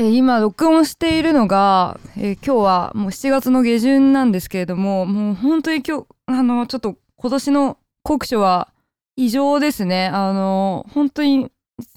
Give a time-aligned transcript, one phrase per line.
[0.00, 8.68] えー今録音しているのが、えー今日はもう7月の下旬なんですけれどももう本当に今日あのちょっと今年の酷暑は
[9.16, 11.50] 異常ですねあの本当に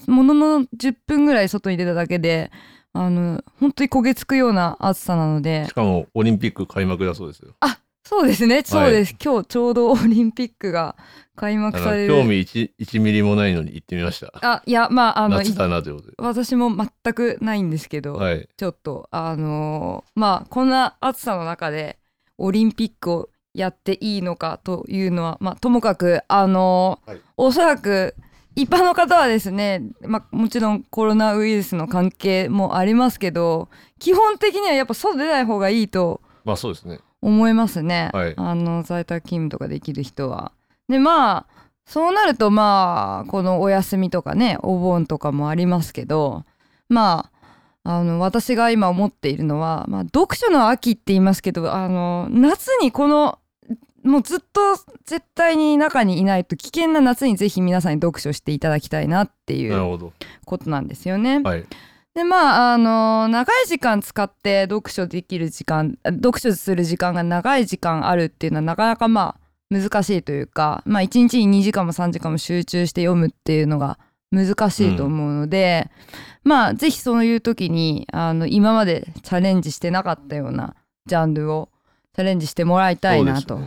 [0.08, 2.50] ものの10分ぐらい外に出ただけで
[2.92, 7.54] あの本当に焦げつくような暑さなのでしかもオリンピック開幕だそうですよ。
[8.12, 10.96] そうですねそうです、今日ちょうどオリンピックが
[11.34, 14.30] 開幕されるら興味 1, 1ミリもないのに行ってみました。
[14.42, 15.42] あいやまああの。
[16.18, 18.46] 私も全くないんですけど、はい。
[18.54, 21.98] ちょっとあのーまあこんな暑さの中で
[22.36, 28.14] オリンピックをやっていいのかというのはまあともかくあのーはいおそらく
[28.54, 37.00] 一般の方はですね、まあ、もちろんコロナウイルスの関係もありますけど基本的にはやっぱ外出ない方がいいとまあそうですね。
[37.22, 40.52] 思いますね、はいあの在宅勤務とかできる人は。
[40.88, 41.46] でまあ
[41.86, 46.44] そうなるとまあこのお休みとかねお盆とかもありますけど
[46.88, 47.30] ま
[47.84, 53.38] ああの私が今思っているのは、まあ、読書の秋って言いますけどあの夏にこの
[54.04, 60.12] もうずっと絶対に中にいないと危険な夏にぜひ皆さんに読書していただきたいなっていう。
[60.44, 61.40] ことなんですよね。
[61.40, 61.64] はい。
[62.14, 73.98] でまああの長い時間使って読書できる時間あ読書する時間が長い時間あるっていうのはなかなかまあ難しいというかまあ1日に2時間も3時間も集中して読むっていうのが
[74.32, 75.90] 難しいと思うので、
[76.42, 81.68] まあぜひそういう時にあの今までチャレンジしてなかったようなジャンルを
[82.14, 83.60] チャレンジしてもらいたいなと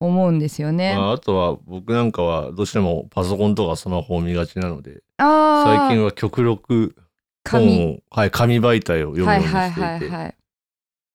[0.00, 0.96] 思うんですよね。
[0.96, 6.94] まあ、あとは僕なんかはどうしてもパソコンとかスマホを見がちなので最近は極力紙
[7.48, 10.34] 本を、はい、紙媒体を読むようはいにしていて、はいはいはい。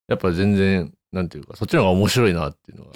[0.08, 2.92] やっぱ全然なんていうかそっちの方が面白いなっていうのは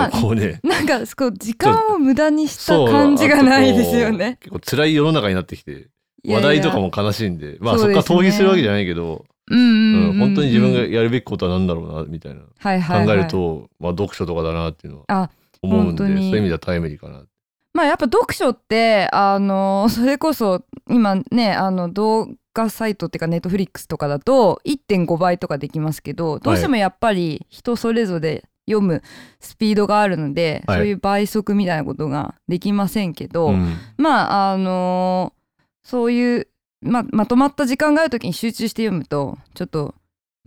[0.00, 4.38] やっぱこうね、なんかこう時間を無駄にした感じがないですよね。
[4.40, 5.88] 結構辛い世の中になってきて
[6.26, 13.06] 話題とかも悲しいんでまあそこから逃避するわけじゃないけど、うん本当に自分がやるべきことは何だろうなみたいな、はいはいはい。
[13.06, 15.30] 考えると、まあ、読書とかだなっていうのはあ
[15.62, 17.24] 思うんでそういう意味ではタイムリーかな
[17.74, 29.02] まあやっぱ読書ってあのそれこそ今ねあの動画サイトっていうかネットフリックスとかだと1.5倍とかできますけどどうしてもやっぱり人それぞれ読む
[29.40, 30.78] スピードがあるので、はい。
[30.78, 33.76] そういう倍速みたいなことができませんけど、うん。
[33.96, 35.32] まああの
[35.82, 36.48] そういう
[36.80, 39.94] ままとまった時間がある時に集中して読むとちょっと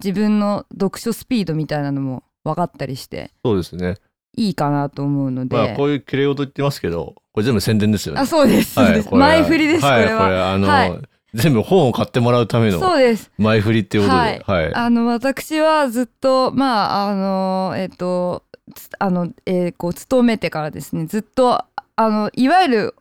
[0.04, 3.96] 自分の読書スピードみたいなのも分かったりしてそうですね。
[4.38, 8.22] いいかなと思うので、まあこういう綺麗事言ってますけどこれ全部宣伝ですよね。
[8.22, 9.28] あそうです、はいそうですこれは。
[9.28, 10.24] 前振りです、はいこれは。
[10.24, 11.02] これあの、はい
[11.36, 13.30] 全部本を買ってもらうためのそうです。
[13.38, 14.74] 前振りっていうことで、はい。
[14.74, 21.64] あの私はずっとまああのえっ、とつあの、えーこう勤めてからですねずっと
[21.98, 22.96] あのいわゆる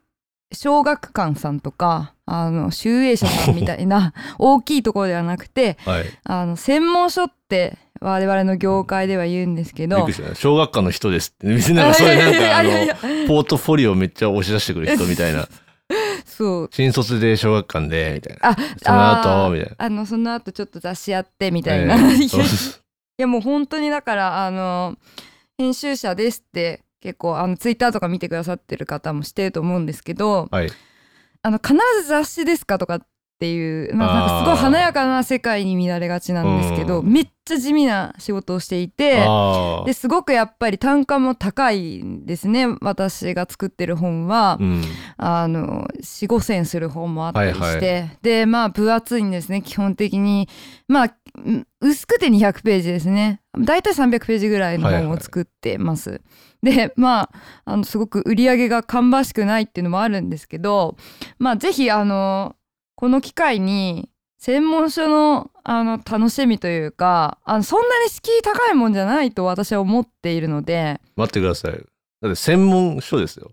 [0.53, 6.05] 小学館さんとかあの集英社さんみたいな 大きいところではなくてはい。
[6.25, 11.47] あの専門書って我々の業界では言うんですけど小学館の人ですって。
[11.47, 12.71] 別になんかそういうなんかあの
[13.29, 15.49] ポートフォリオめっちゃ押し出してくる人みたいな
[16.35, 16.69] そう。
[16.73, 18.51] 新卒で小学館でみたいな。
[18.51, 19.77] あその後みたいな。
[19.79, 22.81] あのその後ちょっと雑誌やってみたいな、えー
[23.17, 24.97] いやもう本当にだからあの
[25.57, 30.71] 編集者ですって結構あのツイッターとか見てくださってる方もしてると思うんですけどはい。
[31.43, 33.07] あの必ず雑誌ですかとかっ
[33.39, 37.13] ていう、まあ、なんかすごい華やかな世界に見られがちなんですけどうん。
[37.13, 39.27] めっちゃ地味な仕事をしていて
[39.87, 44.57] ですごくやっぱり単価も高いんですね私が作ってる本は。
[44.61, 44.83] うん。
[45.17, 50.49] あの4 5千する本もあったりして、はいでまあ分厚いんですね基本的に。
[50.89, 51.15] まあ
[51.45, 53.41] うん薄くて200ページですね。
[53.59, 56.23] だいたい300ページぐらいの本を作ってます、
[56.63, 57.31] でま
[57.65, 60.97] ああのすごく売り上げが芳しくないっていうのもあるんですけど
[61.39, 62.57] まあぜひあの
[62.95, 71.01] この機会に専門書のあの楽しみというかあのそんなに敷居高いもんじゃないと私は思っているので。
[71.17, 71.73] 待ってください。
[71.73, 73.51] だって専門書ですよ。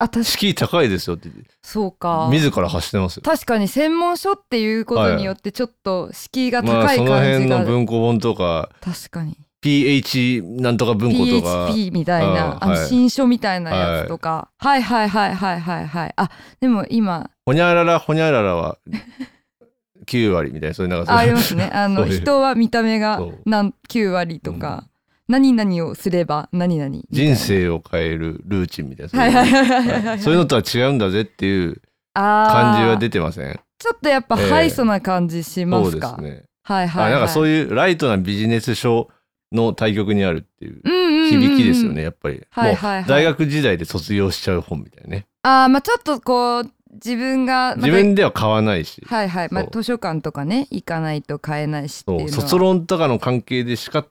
[0.00, 1.28] あ敷居高いですよって。
[1.62, 2.28] そうか。
[2.30, 3.22] 自ら発してますよ。
[3.24, 9.36] 確かに専門書っていうことによってちょっと敷居がまあ高いその感じが、辺の文庫本とか確かに。
[9.60, 11.66] PH なんとか文庫とか。
[11.66, 12.88] PHP みたいなあのあはい。
[12.88, 16.12] 新書みたいなやつとか、はい、はいはいはいはいはい。
[16.14, 16.30] あ
[16.60, 18.76] でも今ほにゃららほにゃららは
[20.06, 21.18] 9割みたいなそういうなんかそういう。
[21.18, 21.70] あありますね。
[21.72, 23.38] あの人は見た目がそう。
[23.46, 24.84] 何9割とか、
[25.28, 31.80] 何々をすれば何々人生を変えるルーチンみたいなはいはいそういうのとは違うんだぜっていう
[32.14, 33.60] 感じは出てません？
[33.78, 34.50] ちょっとやっぱええ。
[34.50, 36.44] ハイソな感じしまそうすか、ですね。
[36.64, 39.08] はいはい、はい、あなんかそういうライトなビジネス書
[39.52, 42.36] の対極にあるっていううんうんうんうん響きですよねやっぱり。
[42.36, 42.96] もうはいはい。
[42.96, 45.26] はい大学時代で卒業しちゃう本みたいなね。
[45.42, 54.06] あーまあちょっとこう自分が自分では買わないし、はいはい、まあ、図書館とかね行かないと買えないしって卒論とかの関係でしか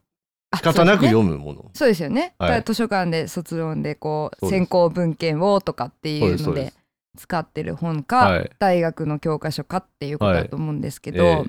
[0.51, 1.71] あ仕方なく読むもの。
[1.74, 2.50] そうですよね、はい。
[2.50, 6.74] だから図書館で卒論でこう先行文献をとかっていうので
[7.18, 8.51] 使ってる本か、はい。
[8.59, 11.45] 大学の教科書かっていうことだと思うんですけど、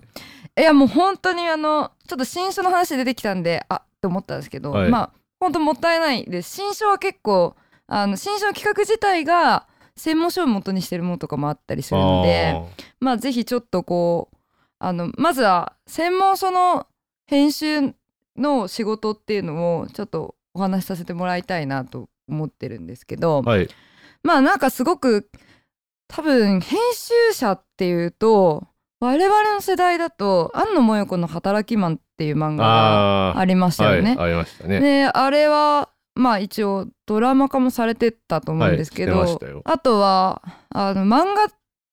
[0.57, 4.91] えいやもう本当にあのちょっと新書の話出てきたんであって思ったんですけど、はい。
[4.91, 6.57] まあ本当もったいないです。
[6.57, 7.55] 新書は結構
[7.87, 9.67] あの新書の企画自体が
[9.99, 12.61] 専門書を元にしてるものとかもあったりするので
[13.01, 14.37] まあぜひちょっとこう
[14.79, 16.87] あのまずは専門書の
[17.27, 17.95] 編集
[18.37, 23.69] の仕事っていうのをちょっとお話しさせてもらいたいなと思ってるんですけど、はい
[24.23, 25.31] まあなんかすごく
[26.09, 28.67] 多分編集者っていうと
[29.01, 34.17] 我々の世代だと庵野もよこの「働きマン」っていう漫画があありましたよね。
[34.17, 34.81] はい、ありましたね。
[34.81, 41.53] であれはまあ一応ドラマ化もされてたと思うんですけど、はいあとはあの漫画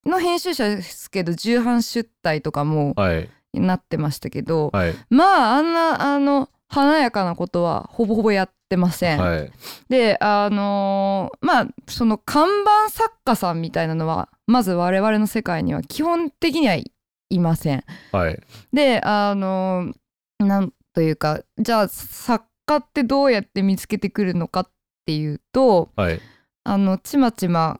[0.09, 3.29] の編集者ですけど重版出題とかもはい。
[3.53, 4.93] なってましたけど、はい。
[5.09, 9.19] まああんなあの華やかなことはほぼほぼやってません。
[9.19, 9.51] はい。
[9.87, 16.91] であのーまあその看板作家さんみたいなのはまず我々の世界には基本的にはい
[17.29, 17.83] いません。
[18.11, 18.39] はい。
[18.73, 24.69] であのーなんというかじゃあ作家ってどうやって見つけてくるのかっ
[25.05, 26.19] ていうとはい。
[26.67, 27.79] あのちまちま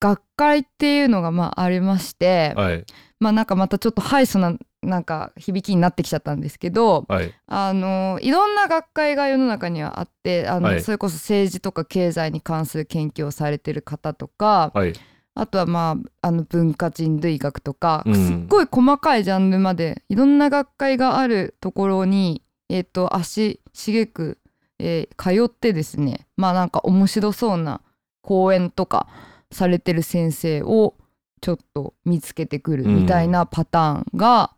[0.00, 2.84] 学会っていうのがまあありまして、はい。
[3.20, 7.32] まあなんかまたちょっとハイソななんか響きになってきちゃったんですけどはい。
[7.46, 10.80] あのいろんな学会が世の中にはあってあの、はい。
[10.82, 14.92] それこそ政治とか経済に関する研究をされてる方とかはい。
[15.34, 18.14] あとはまああの文化人類学とか、うん。
[18.14, 24.38] すっごい細かいジャンルまでいろんな学会があるところに、えー、と足しげく、
[24.78, 27.80] えー通ってですねまあなんか面白そうな
[28.22, 29.08] 講演とか
[29.50, 30.94] されてる先生を
[31.40, 34.54] ちょっと見つけてくるみたいなパターンが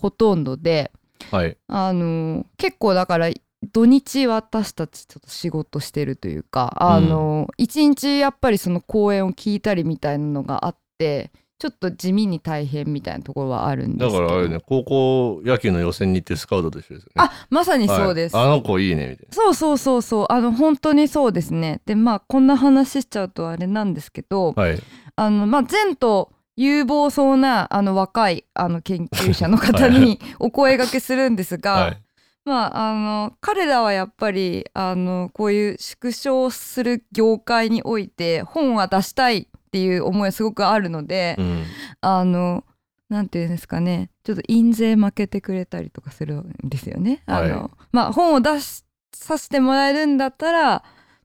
[0.00, 0.92] ほとんどで、
[1.30, 1.56] はい。
[1.66, 3.30] あの結構だから
[3.72, 14.26] 土日私たちちょっと仕事してるというかあの、一日やっぱりその講演を聞いたりみたいなのがあってちょっと地味に大変みたいなところはあるんでだすけど。
[14.26, 17.12] からあれね高校野球の予選に行ってスカウトと一緒ですよね。
[17.16, 18.46] あまさにそうです、はい。
[18.46, 20.26] あの子いいねみたいそうそうそうそう。
[20.28, 21.80] あの本当にそうですね。
[21.86, 24.62] でまあこんな話しちゃうとあれなんですけど、な。
[24.62, 24.82] はい。
[25.16, 32.02] あのまあ前途有望そうなあの若いあの研究者の方に お声掛けするんですが、はい。
[32.44, 41.64] まああの彼らはやっぱりあのこういう縮小する業界において本は出したいっていう思いはすごくあるので、うん。
[42.00, 42.64] あの
[43.10, 44.10] なんていうんですかね。
[44.24, 47.22] ちょっと印税負けてくれたりとかするんですよね。
[47.26, 50.82] あのはいまあ本を出しさせてもらえるんだったら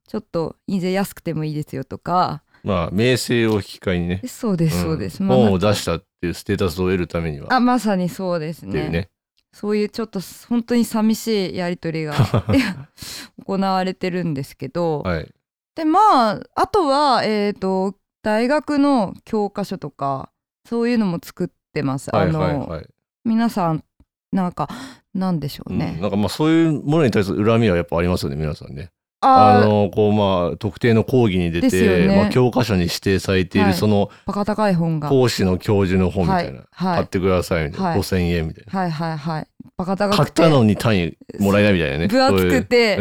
[0.08, 2.44] ちょっと印税安くてもいいですよとか。
[2.64, 4.22] まあ名声を引き換えにね。
[4.28, 7.48] そうですそうです、んまあ本を出したっていうステータスを得るためには。
[7.54, 8.90] あまさにそうですね。
[8.90, 9.10] ね。
[9.54, 10.20] そういうちょっと
[10.50, 12.14] 本当に寂しいやり取りが
[13.48, 15.32] 行われてるんですけど、はい。
[15.76, 20.32] でまああとはえっ、と大学の教科書とか
[20.68, 22.10] そういうのも作ってます。
[22.14, 22.88] はいあの、はいはい。
[23.26, 23.84] 皆さん
[24.32, 24.70] なんか
[25.14, 25.94] なんでしょうね。
[25.96, 28.92] うんなんかまあそういうものに対する恨みはやっぱありますよね皆さんね。
[29.24, 35.10] あのこうまあ特定の講義に出て、ねまあ、教科書に指定されていはいるそのバカ高い本が。
[35.10, 39.48] 講師の教授の本みたいな、はいはい買ってくださいみたいな、はい5000円みたいな、はいはいはい。
[39.78, 43.00] バカ高買ったのに単位もらえないみたいなね 分厚くて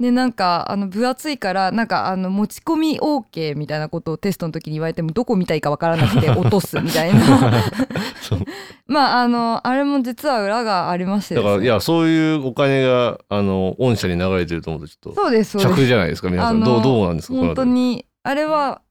[0.00, 7.20] でなんかあの分厚いからなんかあの持ち込み OK みたいなことをテストの時に言われてもどこ見たいかわからなくて 落とすみたいな。
[8.86, 11.42] まああのあれも実は裏がありましてね。
[11.42, 15.74] だからいやそういうお金があの御社に流れてると思うとちょっとそうですそうです。
[15.74, 16.60] 尺じゃないですか皆さん。
[16.60, 18.82] どうどうなんですか本当にあれは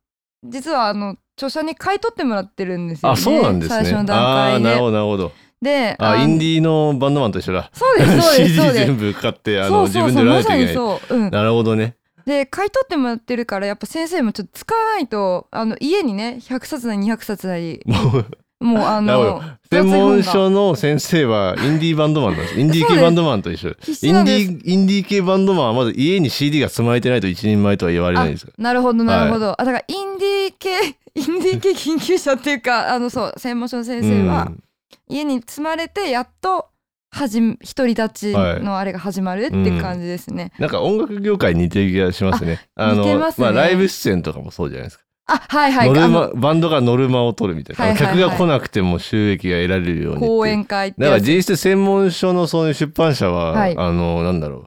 [0.43, 3.75] 実はあの著者に買い取ってもらってるんですよねあそうなんですね。
[3.75, 4.59] 最初の段階で。
[4.59, 7.69] ーなるほどなるほどであのインディーのバンドマンと一緒だ。
[7.73, 11.13] そうですそうです CD 全部買ってあの自分で売らそうまさにないといけない。
[11.13, 11.95] そう、うん、なるほどね。
[12.25, 17.81] で買い取ってもらってるからやっぱ先生もちょっと使わないとあの家にね100冊なり200冊なり。
[17.85, 18.25] もう
[18.59, 22.55] もうあの ど専門書の先生はインディーバンドマンなんです。
[22.59, 23.75] インディー系バンドマンと一緒。
[23.81, 28.43] 必インディーインディー系バンドマンはまず家に CD が積まれてないと一人前とは言われないんです。
[28.43, 30.69] よなるほどなるほど、あだからインディー系
[31.15, 34.63] インディー系研究者っていうかあのそう専門書の先生はうん
[35.07, 36.67] 家に積まれてやっと
[37.09, 42.67] はじ独り立ちのあれが始まるって感じですね、なんか音楽業界に似てる気がしますね。
[42.75, 43.47] あの似てますね。
[43.47, 45.03] あライブ出演とかもそうじゃないですか。
[45.27, 45.89] あはいはい。
[45.89, 48.17] あノルマのバンドがノルマを取るみたいな、はいはいはい。
[48.17, 50.21] 客が来なくても収益が得られるように。
[50.21, 53.75] 講演会ってだから実質専門書のそういう出版社は、はい。
[53.77, 54.65] あのなんだろう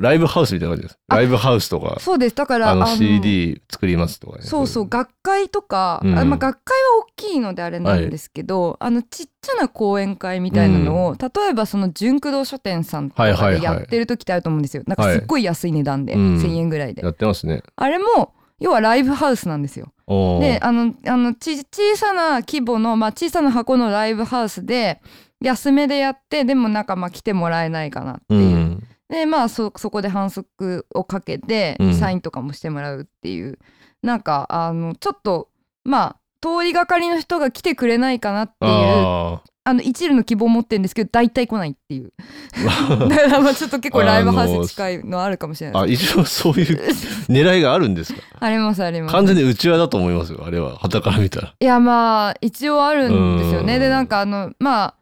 [0.00, 0.98] ライブハウスみたいな感じです。
[1.08, 2.34] あライブハウスとかそうです。
[2.34, 4.44] だからあの CD 作りますとかね。
[4.44, 13.60] そうそう学会とか、うんあまあ、学会は大きいのであれなんですけど、あのちっちゃな講演会みたいなのを、例えばその純駆動書店さんとかはいはいはい。
[13.60, 16.36] でやってる時ってあると思うんですよ、なんかすっごい安い値段で、うん。
[16.38, 17.62] 1,000円ぐらいで、やってますね。
[17.76, 19.92] あれも要はライブハウスなんですよ。
[20.40, 25.00] であのあのち小さな規模の、まあ、小さな箱のライブハウスで
[25.40, 28.34] 安めでやってでもなんかまあ来てもらえないかなってう。
[28.36, 28.80] いう。
[29.10, 31.94] んでまあそそこで反則をかけてうん。
[31.94, 33.58] サインとかもしてもらうっていう、
[34.02, 35.48] なんかあのちょっと
[35.84, 42.12] まあ通りがかりの人が来てくれないかなっていうああの一縷の希望を持ってるんですけど大体来ないっていう。
[42.54, 45.82] ー だからまあちょっと結構ライブハウス近いのあるかもしれない。
[45.82, 46.88] あです一応 そういう
[47.28, 48.20] 狙いがあるんですか？
[48.40, 49.12] ありますあります。
[49.12, 50.78] 完全に内輪だと思いますよあれは。
[50.78, 51.54] 旗から見たら。
[51.60, 53.66] いやまあ一応あるんですようん。
[53.66, 54.94] ねでなんかあのまあ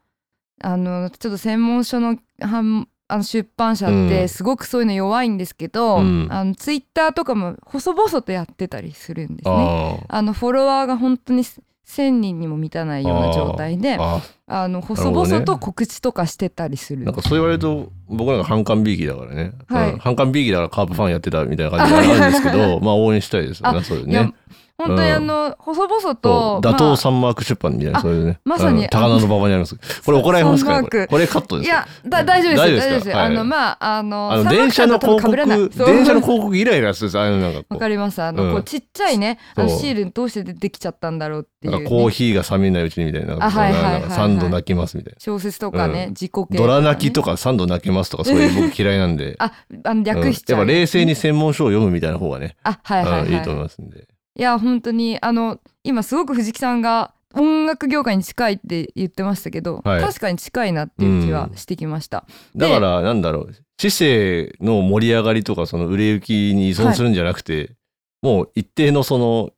[0.61, 4.07] あのちょっと専門書のはんあの出版社っうん。
[4.07, 6.27] てすごくそういうの弱いんですけど、うん。
[6.29, 10.05] あのツイッターとかも細々とやってたりするんですね。
[10.09, 14.01] ああのフォロワーが本当に1,000人にも満たないような状態でー。
[14.01, 17.03] ああの細々と告知とかしてたりする。
[17.03, 19.91] なんかそう言われると僕なんか反感ビーキだからね、はい。
[19.93, 19.97] うん。
[19.97, 23.79] 反感ビーキだからカープファンやってたみたいな感じがあるんですけど まあ応援したいですよね。
[23.79, 24.33] あそね
[24.79, 26.65] 本当にあの、細々そとう。
[26.65, 28.39] 打倒まあサンマーク出版みたいなあそういうね。
[28.45, 28.83] まさに。
[28.83, 28.89] うん。
[28.89, 29.75] 高菜の馬場にあります。
[30.05, 38.21] これ怒られますかこれこれカットですかいやだ大丈夫です大丈夫ですあのまああの電車の広告電車の広告イライラするんですああいうのなんかわかります。
[38.21, 38.53] あの、うん。
[38.53, 43.35] こうちっちゃいねあのシールどうして出てきちゃったんだろうっていう、ね、なんかコーヒーが冷めないうちにみたいな。
[43.35, 44.01] あはいはいはいはい。
[44.01, 46.09] なんか3度泣きますみたい小説とかね、うん。
[46.11, 49.35] 自己系なドラ泣きとかね、か3度泣けますとかそういう僕嫌いなんで。
[49.39, 49.51] あ
[49.83, 54.07] あの略しちゃう、うんやっぱ冷静に専門書を読むみたいな方がね、あはいはいいいと思いますんで
[54.39, 62.25] いや本当にあの今すごく藤木さんが音楽業界に近いって言ってましたけど、はい確かに近いなっていう気はしてきました。
[62.55, 67.75] だからなんだろう知性の盛り上がりとかその売れ行きに依存するんじゃなくて、
[68.21, 69.51] もう一定のその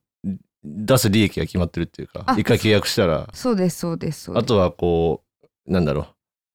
[0.64, 4.44] 出す利益が決まってるっていうかあ一回契約したらそうですそうですそうです。
[4.44, 5.22] あとはこ
[5.68, 6.06] うなんだろう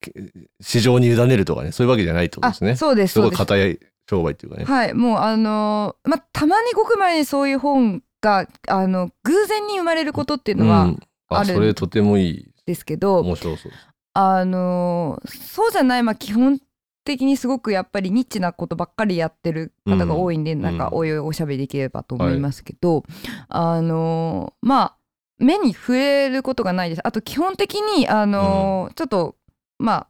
[0.01, 0.11] け
[0.59, 3.37] 市場に委ねるとかねそういうわけじゃないってことですねあそうですすそうです。
[3.37, 3.79] ごい硬い
[4.09, 10.99] 商売っていうかね、はいもうあのーまあたまにごくまれにそういう本があの偶然に生まれることっていうのはうん。
[11.29, 12.47] ああるそれとてもいい。
[12.65, 13.71] ですけど、面白そう
[14.13, 16.59] あのーそうじゃないまあ基本
[17.05, 20.61] 的にすごくやっぱりニッチなことばっかりやってる方が多いんで、ん。
[20.61, 23.03] なんかおいおいおしゃべりできればと思いますけど、
[23.49, 24.97] あのーまあ
[25.39, 27.01] 目に触れることがないです。
[27.07, 29.35] あと基本的にあのーちょっと
[29.79, 30.07] まあ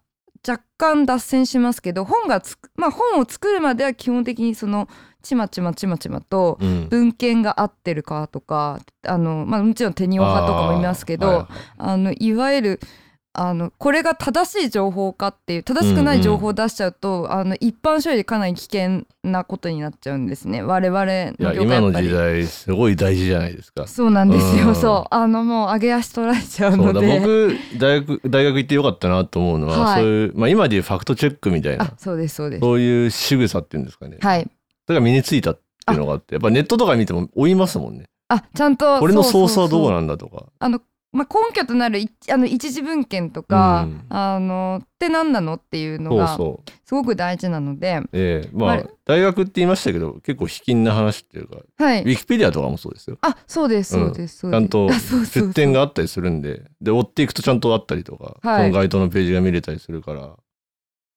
[0.48, 4.88] 若干脱線しますけど本がつくまあ本を作るまでは基本的にその
[5.24, 6.88] ちまちまちまちまとうん。
[6.90, 11.46] 文献が合ってるかとかあの、まあ、もちろん手に派とかもいますけど、はい
[11.78, 12.80] あのいわゆる
[13.40, 20.64] あのこれが正しい情報かっていう正しくない情報を出しちゃうと、あの一般書よりかなり危険なことになっちゃうんですね。
[20.64, 23.86] 我々の業界今の時代すごい大事じゃないですか。
[23.86, 24.76] そうなんですよ、うん。
[24.76, 25.14] そう。
[25.14, 27.20] あのもう上げ足取られちゃうので。
[27.20, 30.02] 僕大学大学行ってよかったなと思うのは、はい。
[30.02, 31.86] そういう、まあ、今でいうファクトチェックみたいな。
[31.86, 32.62] あそうですそうです。
[32.62, 34.50] そういう仕草っていうんですかね、はい
[34.88, 38.06] それが身についたっていうのがあってやっぱネットとか見ても追いますもんね。
[38.30, 40.46] あちゃんとこれのソースはどうななんだとか。
[40.60, 40.82] あの、
[41.14, 44.06] まあ、根拠となるいあの一次文献とか、うん。
[44.10, 46.38] あのって何なのっていうのが
[46.86, 48.02] すごく大事なので。
[48.14, 48.50] ええ。
[48.54, 52.02] まあまあ大学って言いましたけど結構卑近な話っていうかはい。
[52.02, 53.18] ウィキペディアとかもそうですよ。
[53.22, 54.60] あそうですそうです、そうです。
[54.60, 54.90] ちゃんと
[55.34, 56.64] 出典があったりするんで。
[56.82, 58.68] で追っていくとちゃんとあったりとか、はい。
[58.70, 60.36] その該当のページが見れたりするから。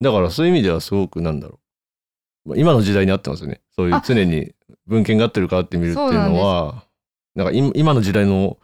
[0.01, 1.57] だからそういう意味ではすごくなんだろう。
[1.57, 1.60] まあ
[2.55, 3.61] 今の時代に合ってますよね。
[3.75, 4.53] そういうあ常に
[4.87, 6.83] 文献が合ってるかって見るっていうのは
[7.35, 8.57] なんか今今の時代の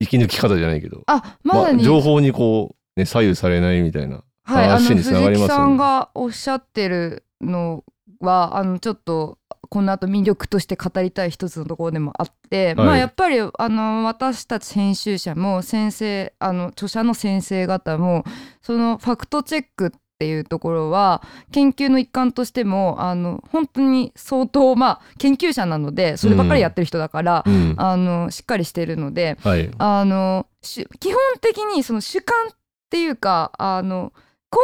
[0.00, 5.48] 息抜き方じゃないけど、あままあ、情報にこう、ね、左右されないみたいな話につながりますよね。
[5.48, 7.84] 藤木さんがおっしゃってるの
[8.20, 9.38] はあのちょっと
[9.68, 12.74] この後魅力として語りたい一つのところでもあって、はい。
[12.74, 18.24] まあやっぱりあの私たち編集者も先生あの著者の先生方も
[18.60, 19.90] そのファクトチェックっ
[20.22, 27.74] ていうところは研究の一環としてもあの本当に相当まあ研究者なのでそればっかりやってる人だから、うん。
[27.76, 29.68] あのしっかりしてるのではい。
[29.78, 32.56] あのし基本的にその主観っ
[32.88, 34.12] ていうかあの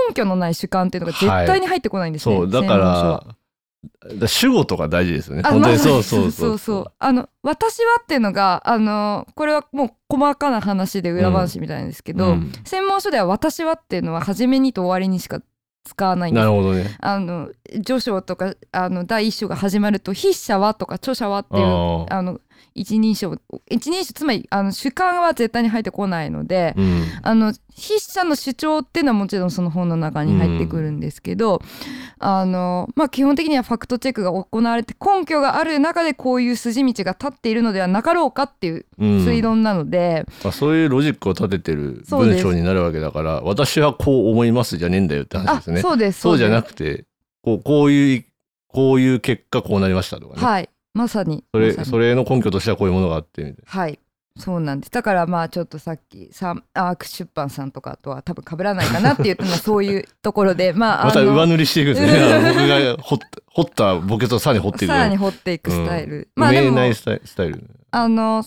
[0.09, 2.37] 根拠のない主観っていうのが絶対に入ってこないんですね。
[2.37, 3.37] そうだからだ
[4.27, 5.43] 主語とか大事ですよね。
[5.45, 6.93] そうそうそそううそう。
[6.99, 12.53] あの私はっていうのがあのこれはもう細かな話で裏話みたいなんですけど、うん。
[12.65, 15.41] 専門書では私はっていうのは初めにと終わりにしか
[15.85, 16.45] 使わないんです。
[16.45, 16.97] なるほどね。
[17.01, 17.51] あの
[17.85, 22.41] 序章とかあの第一章が始まると筆者はとか著者はっていうあの
[22.81, 23.39] 一人称。
[23.71, 27.03] 一人称つまりあの主観は絶対に入ってこないので、うん。
[27.23, 31.63] あの筆者の主張っていうのはもちろんその本の中に入ってくるんですけど、
[32.19, 39.09] あのまあ、基本的にはファクトチェックが行われて根拠がある中でこういう筋道が立っているのではなかろうかっていううん。
[39.25, 45.81] 推論なので、まあ、そういうロジックを立ててる文章になるわけだから私はこう思いますじゃねえんだよって話あですね。
[45.81, 47.05] そうですそうじゃなくくて
[47.43, 48.25] こうこういう
[48.69, 50.69] こういう結果こうなりましたとかね、はい
[50.99, 51.45] まさに。
[51.53, 54.01] それそれの根拠としてはこういうものがあってみたいはい。
[54.37, 54.91] そうなんです。
[54.91, 62.19] だからまあちょっとさっきさアーク出版さんとかとは多分被らないかなって言ったのは そういうところでまなあまた上塗りしていくんですね。
[62.99, 63.21] 僕が
[63.53, 66.27] 掘ったボケとさらに掘っていくさらに掘っていくスタイル、うん。
[66.37, 67.65] まあないスタイスタイル。
[67.91, 68.45] あの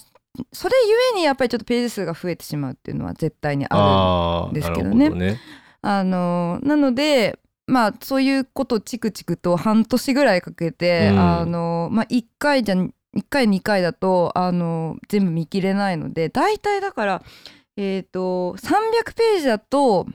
[0.54, 4.96] それゆえにやっぱりちょっとページ数が増えてしまうっていうのは絶対にあああですけどね。
[4.96, 5.32] なるほどね。
[5.32, 5.38] る
[5.82, 7.38] あのなので
[7.68, 11.20] まあそういうことをチクチクと半年ぐらいかけて、うん。
[11.20, 12.92] あのまあ1回じゃ1
[13.30, 17.24] 回2回だとあの全部見切れないので大体だから
[17.78, 20.08] えっ、と300ページだと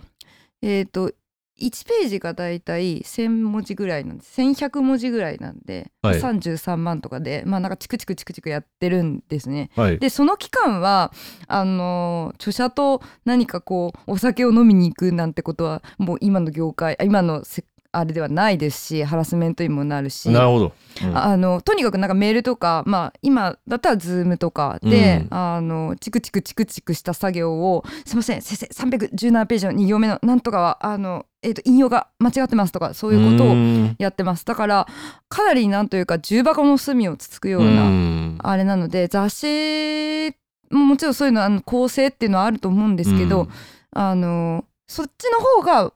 [0.63, 1.13] えっ、と
[1.61, 4.41] 1ページが大体1,000文字ぐらいなんです。
[4.41, 6.21] 1100文字ぐらいなんで、はい。
[6.21, 9.71] 33万とかでまあなんかチクチクチクチクやってるんですね。
[9.77, 9.99] はい。
[9.99, 11.13] でその期間は
[11.47, 20.29] あの著者と何かこうお酒を飲みに行くなんてことはもう今の業界あ今のせあれではないですしハラスメントにもなるし。
[20.31, 21.17] なるほど、うん。
[21.17, 25.37] あのとにかくなんかメールとか、まあ、今だったら Zoom とかで、うん。
[25.37, 33.97] あのチクチクチクチクした作業を「すいません先生317ページの2行目のなんとかはあの、えー、と引用が間違ってます」とかそういうことをん。
[33.99, 34.45] やってます。
[34.45, 34.87] だから
[35.29, 38.39] かなりなんというか重箱の隅をつつくような、ん。
[38.43, 40.37] あれなので雑誌
[40.71, 43.49] ももちろんそういうのあの構成っていうのはあると思うんですけど、うん。
[43.93, 45.93] あのそっちの方が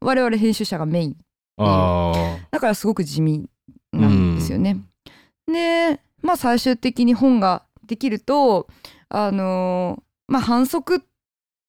[0.00, 1.10] 我々編集者がメイン。
[1.10, 1.29] あ
[2.50, 3.48] だからすごく地味
[3.92, 4.78] なんですよね。
[5.46, 8.68] でまあ最終的に本ができると
[9.08, 10.98] あのまあ反則っ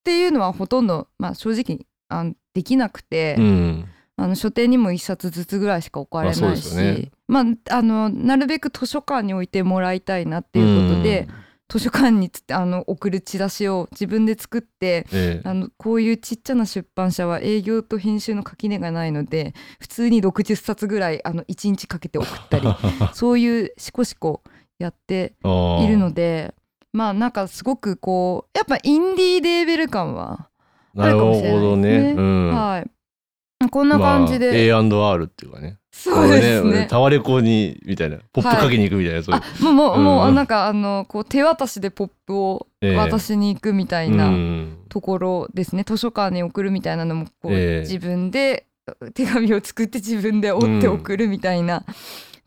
[0.04, 3.88] ていうのはほとんど、まあ、正直あのできなくて、あうん。
[4.16, 11.28] あの書店にも1冊ずつぐらいしか置かれないし、まああのなるべく図書館に置いてもらいたいなっていうことで、
[11.72, 15.48] 図書館につあの送るチラシを自分で作ってうんええ。
[15.48, 22.68] あのこういうちっちゃな出版社は営業と編集の垣根がないので普通に60冊ぐらいあの1日かけて送ったり
[23.14, 24.42] そういうしこしこ
[24.78, 26.54] やっているので
[26.92, 30.50] まあなんかすごくこうやっぱインディーレーベル感は、
[30.94, 32.14] あるかもしれないですね。
[32.18, 32.54] うん。
[32.54, 33.68] はい。
[33.70, 36.86] こんな感じで、まあ、A&R っていうかねそうですね。
[36.88, 39.42] タワレコにみたいなポップかけに行くみたいな、そういう。
[39.42, 47.80] あもうもう、うんもうなんかあのこう手渡しでポップをええ渡しに行くみたいなうんところですね、図書館に送るみたいなのもこう、ええ。
[47.80, 48.66] 自分で
[49.14, 51.84] 手紙を作って自分で折って送るみたいな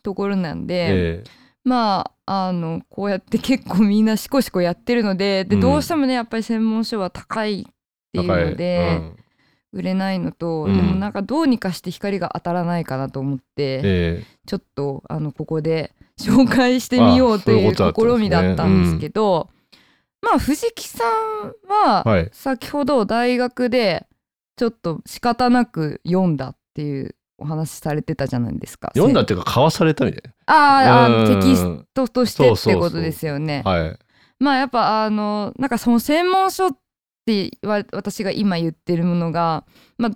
[0.02, 1.24] ところなんで、え
[1.64, 5.62] まああのこうやって結構みんなしこしこやってるのででうん。
[5.62, 7.64] どうしてもねやっぱり専門書は高いっ
[8.12, 9.16] ていうので、うん
[9.72, 10.76] 売れないのと、うん。
[10.76, 13.80] でもなんかどうにかして光が当たらないかなと思って。
[13.84, 19.50] えちょっとあのここで紹介してみようという試みだったんですけど、
[20.22, 22.30] まあ藤木さんははい。
[22.32, 24.06] 先ほど大学で
[24.56, 28.90] ちょっと仕方なく読んだっていうお話されてたじゃないですか。
[28.94, 33.62] 読んだっていうか買わされたみたいあーあなーテキスストとしてってことですよね。
[33.64, 33.98] はい。
[34.38, 36.70] まあやっぱあのなんかその専門書
[37.30, 39.64] ってわ私が今言ってるものが
[39.98, 40.12] まあ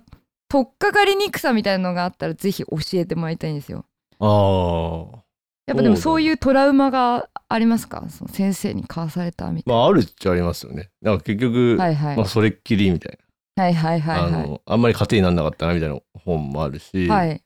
[0.47, 3.85] 取っかかりにくさみたいなのがあったらぜひ教えてもらいたいんですよ。
[4.19, 5.21] ああ
[5.67, 8.05] やっぱでもそういうトラウマがありますか？
[8.09, 11.85] その先生に買わされたみたいまああるっちゃありますよねだから結局、な。
[11.85, 12.17] はいはい。
[12.17, 13.19] まあ、それっきりみたい
[13.55, 17.07] はいはいな、はいはあのあんまり糧になんなかったなみたいな本もあるし、い。
[17.07, 17.41] はい。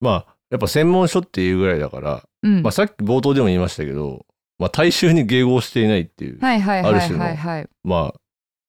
[0.00, 2.62] まあやっぱ専門書っていうぐらいだから、うん。
[2.62, 4.26] まあ、さっき冒頭でも言いましたけど、
[4.58, 7.68] まあ、大衆に迎合していないっていう、はいはいはいある種のはいはい。
[7.82, 8.20] まあ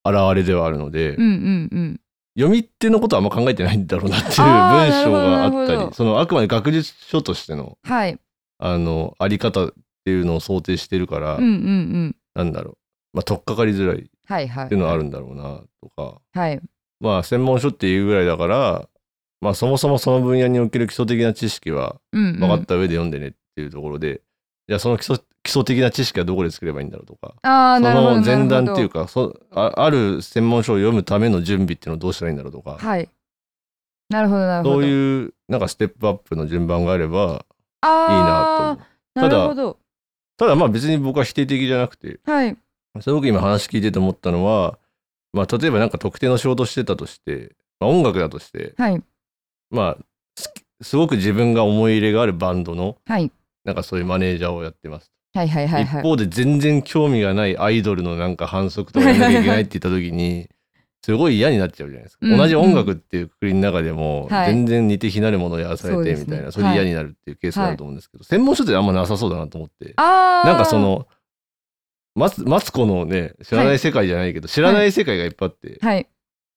[0.10, 2.00] 現れではあるので、うんうんうん。
[2.38, 8.20] 読み手のことはあんま考えてないんだろうなっていう文章があったりそのあくまで学術書としてのはい。
[8.60, 9.74] あのあり方っ
[10.06, 12.16] ていうのを想定してるから、うんうんうん。
[12.36, 12.78] なんだろう、
[13.14, 14.06] まあ、取っかかりづらいっ。
[14.68, 16.62] ていうのはあるんだろうなとか、はい。
[17.00, 18.90] まあ専門書っていうぐらいだから、
[19.40, 21.98] まあ、そもそもその分野における基礎的な知識は。
[22.12, 24.22] 分かった上で読んでねっていうところで、
[24.68, 27.84] じゃあその基礎基礎的な知識はどこで作ればいいんだろうとかああ、そ。
[27.84, 29.04] の前段っていうか。
[29.04, 33.10] かそあある専門書を読むための準備っていうのをどうしたらいいんだろうとか、はい。
[34.10, 34.76] なるほどなるほど。
[34.76, 34.86] そうう。
[34.86, 37.46] いうなんかステップアップの順番があればいいなと
[37.82, 38.86] あ思う。
[39.16, 39.78] あ、なるほど。
[40.38, 42.58] ただまあ別に僕は否定的じゃなくてはい。
[43.00, 44.78] すごく今話聞いてて思ったのは、
[45.32, 49.02] まあ、例えばなんか特定の仕事してたとして、まあ、音楽だとしてはい。
[49.70, 50.04] まあ
[50.36, 50.52] す
[50.82, 53.32] すごく自分が思い入れがあるバンドのはい。
[53.68, 55.12] なんかそういうマネージャーをやってます。
[55.36, 56.00] はいはいはいはい。
[56.00, 60.50] 一方で全然興味がないアイドルのなんか反則とかやらなきゃいけないって言った時に
[61.04, 64.54] すごい嫌になっちゃうじゃないですか、うん同じ音楽っていうくくりの中でもはい。
[64.54, 69.94] 全然似て非なるものをやらされてみたいなそ,、れで嫌になるっていうケースがあると思うんですけど、専門書ってあんまなさそうだなと思って。
[69.98, 70.48] あー。
[70.48, 71.08] なんかそ、の
[72.16, 76.08] マツマツコのね知らない世界じゃないけど、知らない世界がいっぱいあって、はい。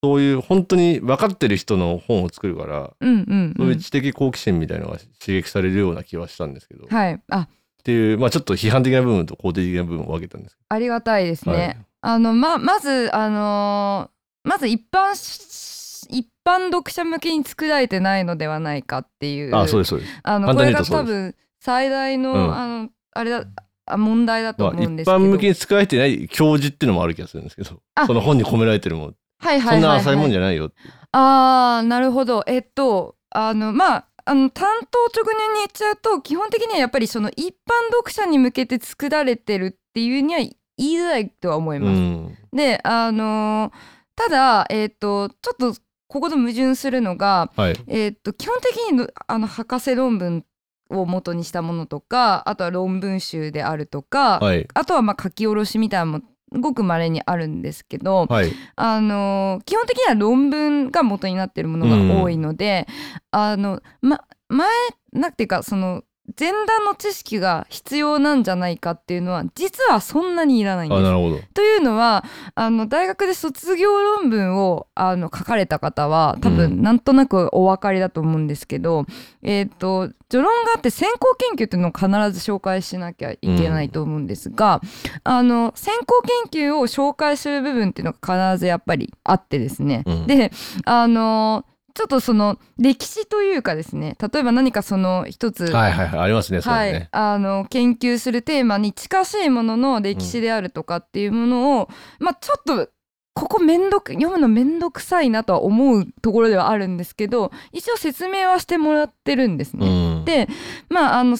[0.02, 7.22] そういう本当に分かってる人の本を作るから、うんうん、そううんいう知的好奇心みたいなのが刺激されるような気はしたんですけど、っはい。
[7.30, 7.48] あ、
[7.84, 11.84] ていうまあちょっと批判的な部分と肯定的な部分を分けたんですありがたいですけど、ね。
[12.02, 19.52] あの、ま、まず、あのーまず一般し、一般読者向けに作られてないのではないかっていう。
[19.52, 20.20] はい、あそうですそうです。
[20.22, 23.44] あの、簡これが多分、最大の、うんあの、あれだ、
[23.86, 25.18] あ問題だとまあ、一思うんですけど。
[25.18, 29.80] 般向けに使われてない教授っていうのもある気がするんですけどあその本に込められてるもん、はいはいはい、はい。
[29.80, 30.70] そんな浅いもんじゃないよ。
[31.12, 32.44] あーなるほど。
[32.46, 37.52] えっとあのまああの担当直入に言っちゃうと基本的にはやっぱりその一般
[37.90, 41.98] 読者に向けて作られてるっていうには言いづらいとは思います。
[41.98, 42.38] うん。
[42.52, 43.72] であの
[44.14, 47.76] ただえっとちょっとここと矛盾するのが、はい。
[47.86, 50.44] えっと基本的にのあの博士論文
[50.90, 54.68] を元にしたものとかあとは論文集であるとか、はい。
[54.74, 58.52] あとはまあ書き下ろしみたいなごく稀にあるんですけど、はい。
[58.76, 62.86] あの基本的には論文が元になっているものが多いので、
[63.30, 64.68] あのま前
[65.12, 66.02] なんていうかその
[66.38, 70.98] 前段の知識が必要なんじゃないかっていうのは実はそんなにいらないんです。
[70.98, 71.40] あなるほど。
[71.54, 79.06] というのはあの大学で卒業論文をあの書かれた方は多う分なんとなくお分かりだと思うんですけど、
[79.42, 82.06] えっ、と序論があって先行研究っていうのを必
[82.38, 84.80] ず紹介しなきゃいけないと思うんですが、
[85.24, 90.26] あの先行研究を紹介する部分っていうのが必ずやっぱりあってですね、うん。
[90.26, 90.52] で
[90.84, 102.90] あのちょっとその歴史というかですね例えば何かその一つ、はいはいはいありますねはい、あの研究するテーマに近しいものの歴史であるとかっていうものを、まあちょっと
[103.34, 109.86] ここめんどく読むのめんどくさいなとは思うところではあるんですけど一応説明はしてもらってるんですね。
[109.86, 110.48] うんで
[110.88, 111.38] まああの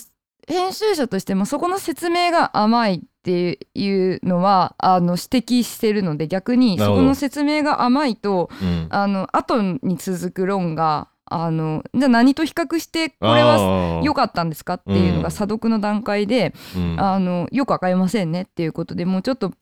[0.48, 8.86] 編集者としてもそこの説明が甘いっていうのはあの指摘してるので逆にそこの説明が甘いとうん。
[8.88, 15.22] あの後に続く論があのじゃあ何と比較してこれは良かったんですかっていうのうん。
[15.22, 16.96] が査読の段階で、うん。
[16.98, 19.52] あのよくわかりませんねっていうことでもうちょっと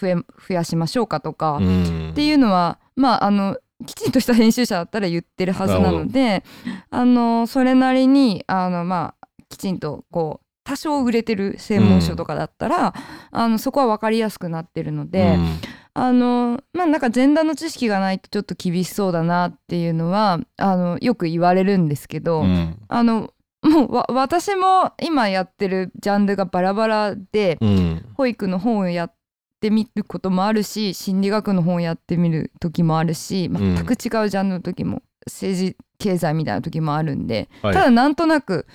[0.00, 2.10] 増え増やしましょうかとか、うん。
[2.12, 6.44] っていうのはまああのきちんとした編集者だったら言ってるはずなので
[6.90, 12.94] あのそれなりにあのまあきちんとこう多少売れてる専門書とかだったら、
[13.30, 15.58] あのそこは分かりやすくなってるので、うん。
[15.94, 22.78] あのまあなんか前段の知識がないとちょっと厳しそうだなっていうのはあのよく言われるんですけど、うん。
[22.88, 28.04] あのもうわ私も今やってるジャンルがバラバラで、うん。
[28.14, 29.14] 保育の本をやっ
[29.60, 33.74] てみることもあるし心理学の本をやってみる時もあるしうん。
[33.76, 37.74] 全く違うジャンルの時も、政治経済みたいな時もあるんで、はい。
[37.74, 38.66] ただなんとなく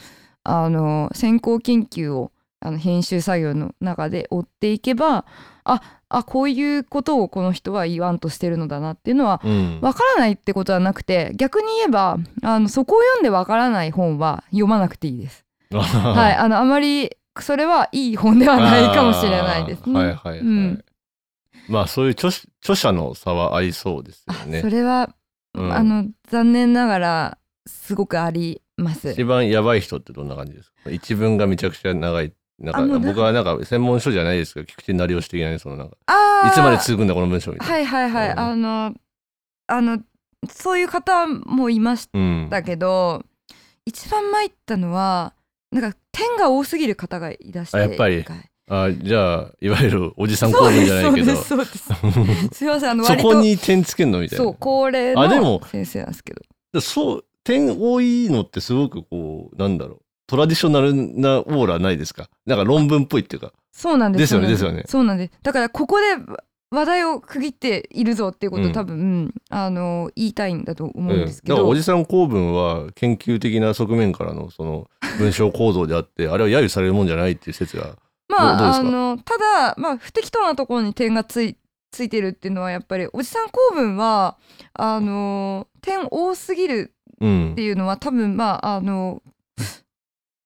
[0.47, 5.25] あの先行研究をあの編集作業の中で追っていけば
[5.63, 9.79] ああこういうことをこの人は言わんとしてるのだなっていうのはうん。
[9.81, 15.45] わからないってことはなくて逆に言えばあのそこを読んでわからない本は読まなくていいです。
[15.69, 19.99] はい、あのあまりそれはいい本ではないかもしれないですね。
[19.99, 20.85] あーはいはいはい、うん。
[21.67, 22.29] まあそういう著
[22.61, 24.61] 著者の差はありそうですよね。
[24.61, 25.09] それは、
[25.53, 25.73] うん。
[25.73, 29.11] あの残念ながらすごくあります。
[29.11, 30.89] 一番やばい人ってどんな感じですか？
[30.89, 35.97] 一文がめちゃくちゃ長いなんか僕はなんか専門書じゃないですけど菊池成吉的なねそのなんか
[36.47, 38.39] いつまで続くんだこの文章みたいな、はいはいはい、うん。
[38.39, 38.95] あの
[39.67, 39.99] あの
[40.49, 43.23] そういう方もいましうんたけど、
[43.85, 45.33] 一番参ったのは
[45.71, 48.25] なんか点が多すぎる方がいらしてあやっぱり。
[48.69, 51.35] あじゃあいわゆるおじさん公そうで文じゃないけど。
[51.37, 52.47] すそうですそうです。
[52.51, 54.43] すいませんあのそこに点つけんのみたいな。
[54.43, 56.41] そう高齢の先生なんですけど。
[56.73, 60.01] でそう点多いのってすごくこうなんだろう。
[60.27, 62.29] トラディショナルなオーラないですか？
[62.45, 63.53] なんか論文っぽいっていうか。
[63.71, 64.21] そうなんです。
[64.21, 64.83] ですよねですよね。
[64.87, 65.33] そうなんです。
[65.41, 66.05] だからここで
[66.69, 68.73] 話題を区切っているぞっていうことをうん。
[68.73, 77.95] 多分、うんあの言いたいんだと思うんうんですけど、だからおじさん公文は研究的な側面からのその 文章構造であってあれは揶揄されるもんじゃないっていう説が
[78.27, 81.55] まああのただまあ不適当なところに点がつい
[81.91, 84.35] ついてるっていうのはやっぱりおじさん公文は
[84.73, 89.21] あの点多すぎるうんっていうのは多分まああの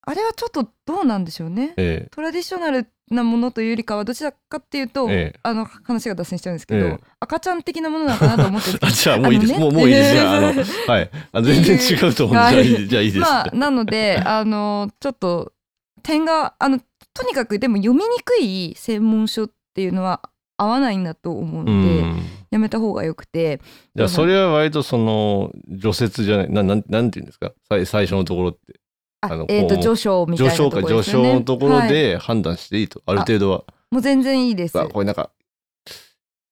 [0.04, 1.74] あれはちょっとどうなんでしょうね。
[1.78, 5.40] えトラディショナルなものというよりかはどちらかっていうと、ええ。
[5.44, 7.00] あの話が脱線しちゃうんですけど、ええ。
[7.20, 8.92] 赤ちゃん的なものなのかなと思ってる あど。
[8.92, 10.12] じゃあもういいです、ねもうもういいです。
[10.14, 10.48] じゃああの
[10.88, 11.10] はい。
[11.34, 12.52] あ全然違うと思う。
[12.52, 15.54] んで、じゃあいいです、まあなのであのちょっと
[16.02, 16.80] 点があの
[17.14, 20.22] とにかくでも読みにくい専門書っていうのは
[20.58, 23.60] 合わないんだと思ううので、んやめた方がよくて。
[23.96, 27.54] じゃあそれは割とその除雪じゃないななんなんていうんですか？
[27.68, 28.80] 最最初のところって。
[29.24, 31.32] あのあえっ、とこう序章みたいなところですよね。
[31.32, 33.64] 昇のところはいで判断していいと、ある程度は。
[33.92, 34.80] もう全然いいです。
[34.80, 35.30] あこれなんか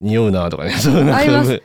[0.02, 0.72] 匂うなとかね。
[0.72, 1.62] そうなんか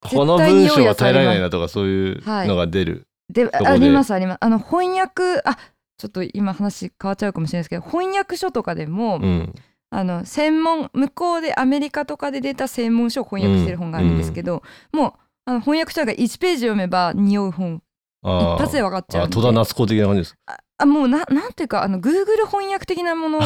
[0.00, 3.66] この文章は耐えられないなとかそういうはいのが出る、でこで。
[3.66, 4.38] ありますあります。
[4.40, 5.56] あの翻訳あ
[5.98, 9.54] ちょっと今話変わっちゃうかもしれないですけど翻訳書とかでも、うん
[9.96, 15.12] あの専門向こうでアメリカとかで出た専門書を翻訳してる本があるんですけど、もう
[15.46, 17.80] あの翻訳書が1ページ読めば匂う本
[18.22, 20.36] あ一発で分かっちゃう戸田夏子的な感じです
[20.76, 23.40] あもうななんていうかあの Google 翻訳的なもの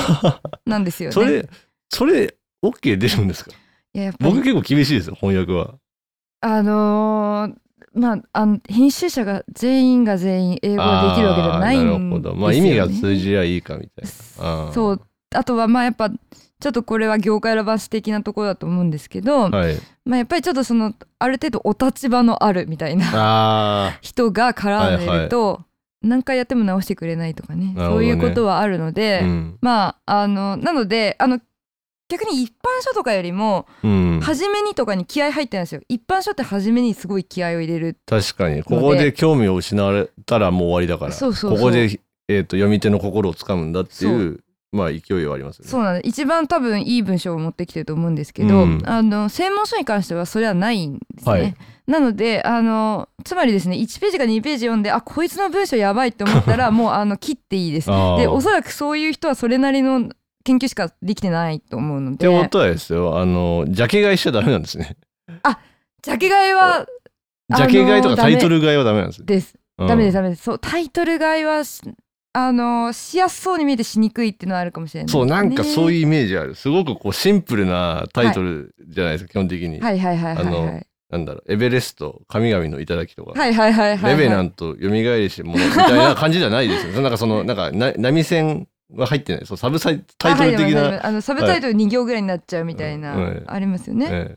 [0.67, 1.13] なんですよね。
[1.13, 1.49] それ
[1.89, 2.35] それ
[2.65, 3.53] OK 出るんですか
[3.95, 5.75] いや僕結構厳しいですよ翻訳は
[6.41, 7.55] あのー
[7.93, 12.05] まあ、あの編集者が全員が全員英語ができるわけではないんですよ、ね。
[12.05, 15.03] なるほどまあ意味が通じりゃいいかみたいなそう
[15.35, 16.11] あとはまあやっぱ
[16.61, 19.77] ちょっとこれは業界のバス的なところだと思うんですけど、はい。
[20.05, 25.63] まあ、やっぱりちょっとそのある程度お立場のあるみたいなあ 人が絡んでると、
[26.03, 27.75] 何回やっても直してくれないとかねね。
[27.77, 29.59] そういうことはあるので、ーうん。
[29.63, 31.41] まああのなのであの
[32.11, 34.21] 逆に一般書とかよりもうん。
[34.23, 35.81] 初めにとかに気合入ってるんですよ。
[35.89, 38.63] 一般書って初めにすごい気合を入れる確かに。
[38.63, 41.15] ここで興味を失われたらもう終わりだから。
[41.15, 44.41] ここで、えー、と読み手の心をつかむんだってそいう
[44.73, 45.71] まあ勢いはありますよね。
[45.71, 51.33] そうなんです一番多分いい文章を持ってきてると思うんですけど、うんあの専門書に関してはそれはないんですね。
[51.33, 51.57] はい
[51.87, 57.89] なのであのつまりですね1ページか2ページ読んであこいつの文章やばいって思ったら もうあの切っていいです。
[57.89, 60.09] でおそらくそういう人はそれなりの
[60.45, 64.97] 研究しかできてないと思うのでってことはですよあのジャケ買いしちゃダメなんですね。
[66.03, 66.87] ジャケ買いは
[67.57, 69.27] ジャケ買いとかタイトル買いはダメなんです。
[69.27, 71.83] ですうんダメですダメですそうタイトル買いはし
[72.33, 75.13] あのしやすそうに見えてしにくいっていうのはあるかもしれない。
[75.13, 76.55] そうなんかそうういうイメージある。
[76.55, 86.93] すごくこうシンプルなタイトルじゃないですか、基本的に、はいはいはいはいはあのいなんだろうエベレスト神々の頂とか、はいはいはいはいレベナント蘇りし者みたいな感じじゃないですよ。
[87.03, 89.47] なんかそのなんかな波線は入ってない。
[89.47, 94.09] そうサブサイタイトル的な、あのサブタイトル2行ぐらいになっちゃうみたいな、うんはいありますよね。
[94.11, 94.37] え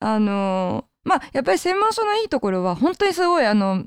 [0.00, 3.84] あのーまあやっぱり専門書のいいところは本当にすごいあの、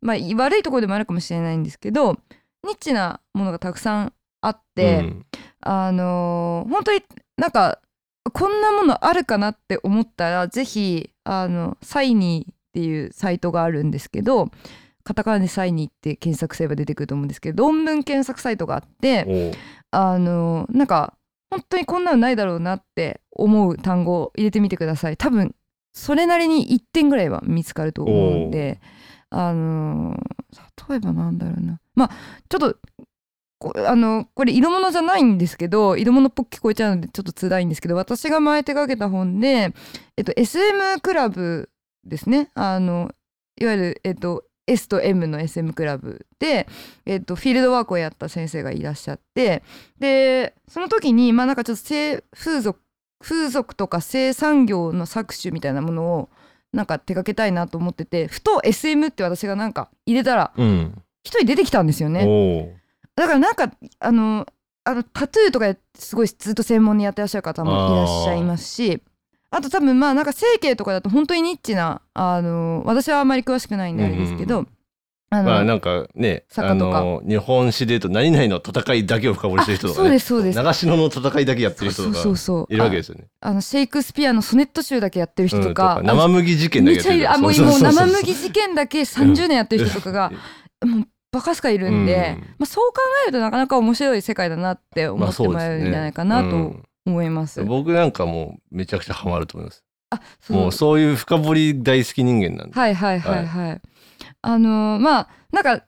[0.00, 2.18] まあ、悪いところでもあるかもしれないんですけど
[2.66, 5.26] ニッチなものがたくさんあっえて、うん。
[5.62, 7.02] あのー本当に
[7.36, 7.80] なんか
[8.32, 14.50] こんなものあるかなって思ったらぜひあのサイニーっていうサイトがあるんですけど
[15.04, 19.52] カタカナでサイニーって検索すれば出てくると思うんですけど論文検索サイトがあって
[19.90, 21.14] あのなんか
[21.50, 25.16] 本当にこんなのないだろうなって思う単語を入れてみてください。
[25.16, 25.54] 多分
[25.92, 28.80] それなりに1点ぐらいは見つかると思うんで
[29.30, 30.16] あの
[30.88, 32.10] 例えばなんだろうなまあ
[32.48, 32.76] ちょっと
[33.60, 39.74] こあのこれ色物じゃないんですけど色物っぽく聞こえちゃうのでちょっと辛いんですけど私が前手掛けた本で、
[40.16, 41.68] えっと、SM クラブ
[42.04, 42.48] ですね。
[42.54, 43.10] あの
[43.60, 46.66] いわゆる、えっと、S と M の SM クラブで、
[47.04, 49.62] えっと、フィールドワークをやった先生がいらっしゃって
[49.98, 52.80] でその時にまあなんかちょっと性風俗
[53.22, 56.30] 風俗とか性産業の搾取みたいなものを
[56.72, 61.02] なんか手掛けたいなと思っててふと SM って私がなんか入れたらうん。
[61.22, 62.76] 一人出てきたんですよね。
[63.16, 64.46] だからなんかあの
[64.84, 69.02] あのタトゥーとかすごいずっと専門にやってらっしゃる方もいらっしゃいますし
[69.50, 74.68] あと多分まあなんか整形とかだと本当にニッチなあの私はあまり詳しくないんであれですけど、うん
[75.32, 77.00] あのまあなんかねあ坂とか。
[77.02, 80.56] の日本史で言うと何々の戦いだけを深掘りしてる人とかそうねですそうです。
[80.56, 83.28] 長篠の戦いだけやってる人とかそうそういるわけですよね。
[83.40, 90.32] ああのシェイクスピアのソネット集だけやってる人うんとか,、生麦事件だけやってるるあもうもう生麦事件だけ30年やってる人とかが
[90.84, 97.60] もうバカすかいるんで、うんまあ、そう考えるとなかなか面白い世界だなって思ってもらえるんじゃないかなと思います。
[97.60, 99.84] うん僕なんかもうめちゃくちゃハマると思います。
[100.10, 102.74] あそうもうそういう深掘り大好き人間なんで。
[102.78, 103.80] はいはいはいはい。
[104.42, 105.84] あのーまあなんか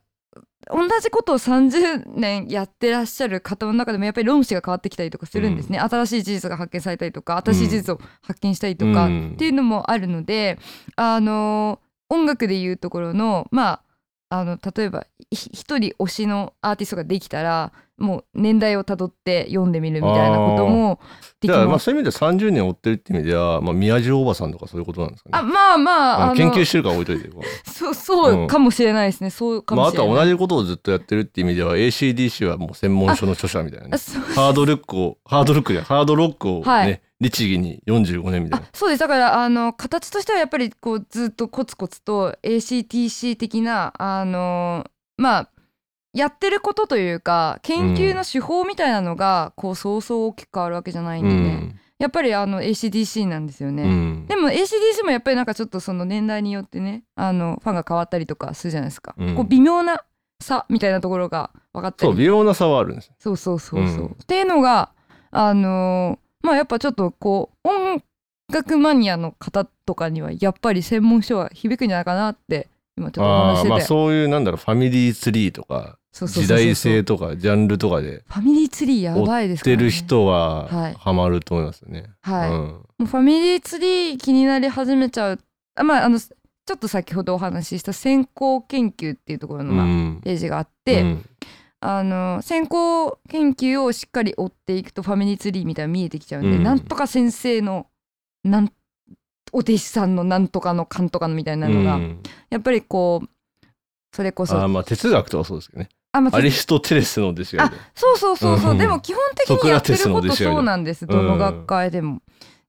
[0.70, 10.58] 同じことを30年やってらっしゃる方の中でもやっぱり論旨が変わってきたりとかするんですね、新しい事実が発見されたりとか新しい事実を発見したりとかうんっていうのもあるので、
[10.96, 13.82] あのー音楽でいうところのまあ
[14.34, 17.70] あの例えば一人推しのアーティストができたら
[18.02, 21.00] もう年代をたどって読んでみるみたいなことも
[21.40, 21.82] できだからまます。
[21.82, 25.38] あそういう意味では30年追ってるって意味では、まあ、宮城おばさんとかそういうことなんですかね。
[25.38, 27.30] あまあまああ研究してるから置いといて。
[27.70, 30.08] そうそうかもしれないですね、そうかまあ、もしれない。
[30.08, 33.98] あとは同じことをずっとやってるって意味では ACDC はもう専門書の著者みたいな ね。
[34.34, 38.68] ハードルックを、ハードルックじゃハードロックをね、はい律儀に45年みたいあな。
[38.74, 44.84] そうですだからあの形としてはやっぱりこうずっとコツコツと ACTC 的なあの
[45.16, 45.51] まあ
[46.14, 51.80] やってることというか研究の手法みたいなのがこうそうそう大きく変わるわけじゃないんうでね、ん。
[51.98, 54.26] やっぱりあの ACDC なんですよね、うん。
[54.26, 59.34] でも ACDC もやっぱりなんかちょっとその年代によってねあのファンが変わったりとかするじゃないですか、うん。
[59.36, 60.04] こう微妙な
[60.42, 62.12] 差みたいなところが分かったり。
[62.12, 64.12] そう微妙な差はあるんですそうそうそうそう、うん。
[64.12, 64.90] っていうのが
[65.30, 68.02] あのーまあやっぱちょっとこう音
[68.52, 82.10] 楽マニアの方とかにはやっぱり専門書は響くんじゃないかなって今ちょっとお話してて、ーまあそういうなんだろうファミリーツリーとか時代性とかジャンルとかでファミリーツリーやばいですから、ね、知ってる人ははいハマると思いますよね。
[82.20, 82.56] はい、うん。
[82.56, 85.38] もうファミリーツリー気になり始めちゃう。
[85.74, 90.20] あまああのちょっと先ほどお話しした先行研究っていうところの、まあうん。
[90.22, 91.24] ページがあって、うん。
[91.80, 96.62] あの先行研究をしっかり追っていくとファミリーツリーみたいなの見えてきちゃうんで、うん。
[96.62, 97.86] なんとか先生の
[98.44, 98.72] なん
[99.52, 102.22] お弟子さんのなんとかのかんとかのみたいなのが、うん。
[102.50, 103.66] やっぱりこう
[104.14, 104.58] それこそ。
[104.58, 105.88] あーまあ哲学とかそうですけどね。
[106.12, 108.78] あまあアリストテレスの弟子がいあてそうそうそうそう、うん。
[108.78, 111.06] でも基本的にやってることそうなんです。
[111.06, 112.20] どの学会でも。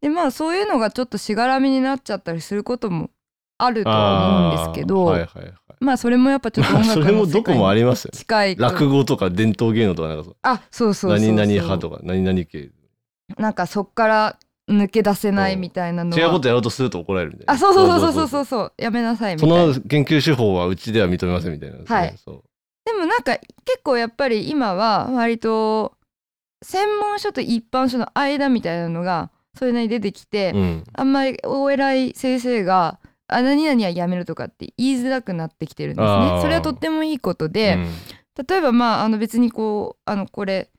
[0.02, 3.10] でまあそういうのがちょっとしがらみになっちゃったりすることも
[3.58, 5.54] あるとは思うんですけど、はいはいはい。
[5.80, 8.17] まあそれもやっぱちょっと音まあ楽それもどこもありりますよね。
[8.17, 10.36] 近い落語とか伝統芸能とかなんかそう。
[10.41, 11.34] あそうそうそうそう。
[11.34, 12.69] 何々派とか何々系。
[13.38, 16.21] なんかそっから抜け出せないみたいなのは。
[16.21, 17.54] 違うことやろうとすると怒られるみたいな。
[17.54, 18.73] あそうそうそうそうそうそう。
[18.78, 19.73] やめなさいみたそいな。
[19.73, 22.15] の研究手法はうちでは認めませんみたいな、はい。
[22.17, 22.43] そう。
[22.86, 25.93] でもなんか結構やっぱり今は割と
[26.63, 30.84] 専門書と一般書の間みたいなのがそれなりに出てきて、うん。
[30.93, 36.36] あんまりお偉い先生が「あ何々はやめる」とかって言いづらくなってきてるんですあー。
[36.38, 36.41] ね。
[36.41, 38.45] それはとってもいいことで、うん。
[38.47, 40.69] 例えばまああの別にこうあのこれ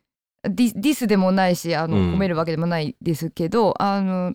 [0.48, 2.14] ディディスでもないしあのうん。
[2.14, 4.34] 褒めるわけでもないですけど、あの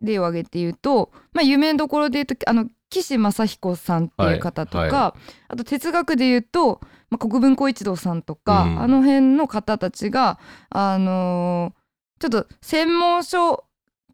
[0.00, 4.90] 例を挙げて言うと、まあ、有名どころで言うとあの岸正彦さんっていう方とか、はい。
[4.90, 5.14] は
[5.48, 6.80] あと哲学で言うと、
[7.10, 8.82] まあ、国分光一郎さんとか、うん。
[8.82, 10.38] あの辺の方たちが
[10.70, 11.78] あのー
[12.20, 13.64] ちょっと専門書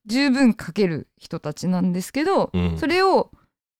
[0.04, 2.78] 十分書ける人たちなんですけど、うん。
[2.78, 3.30] それを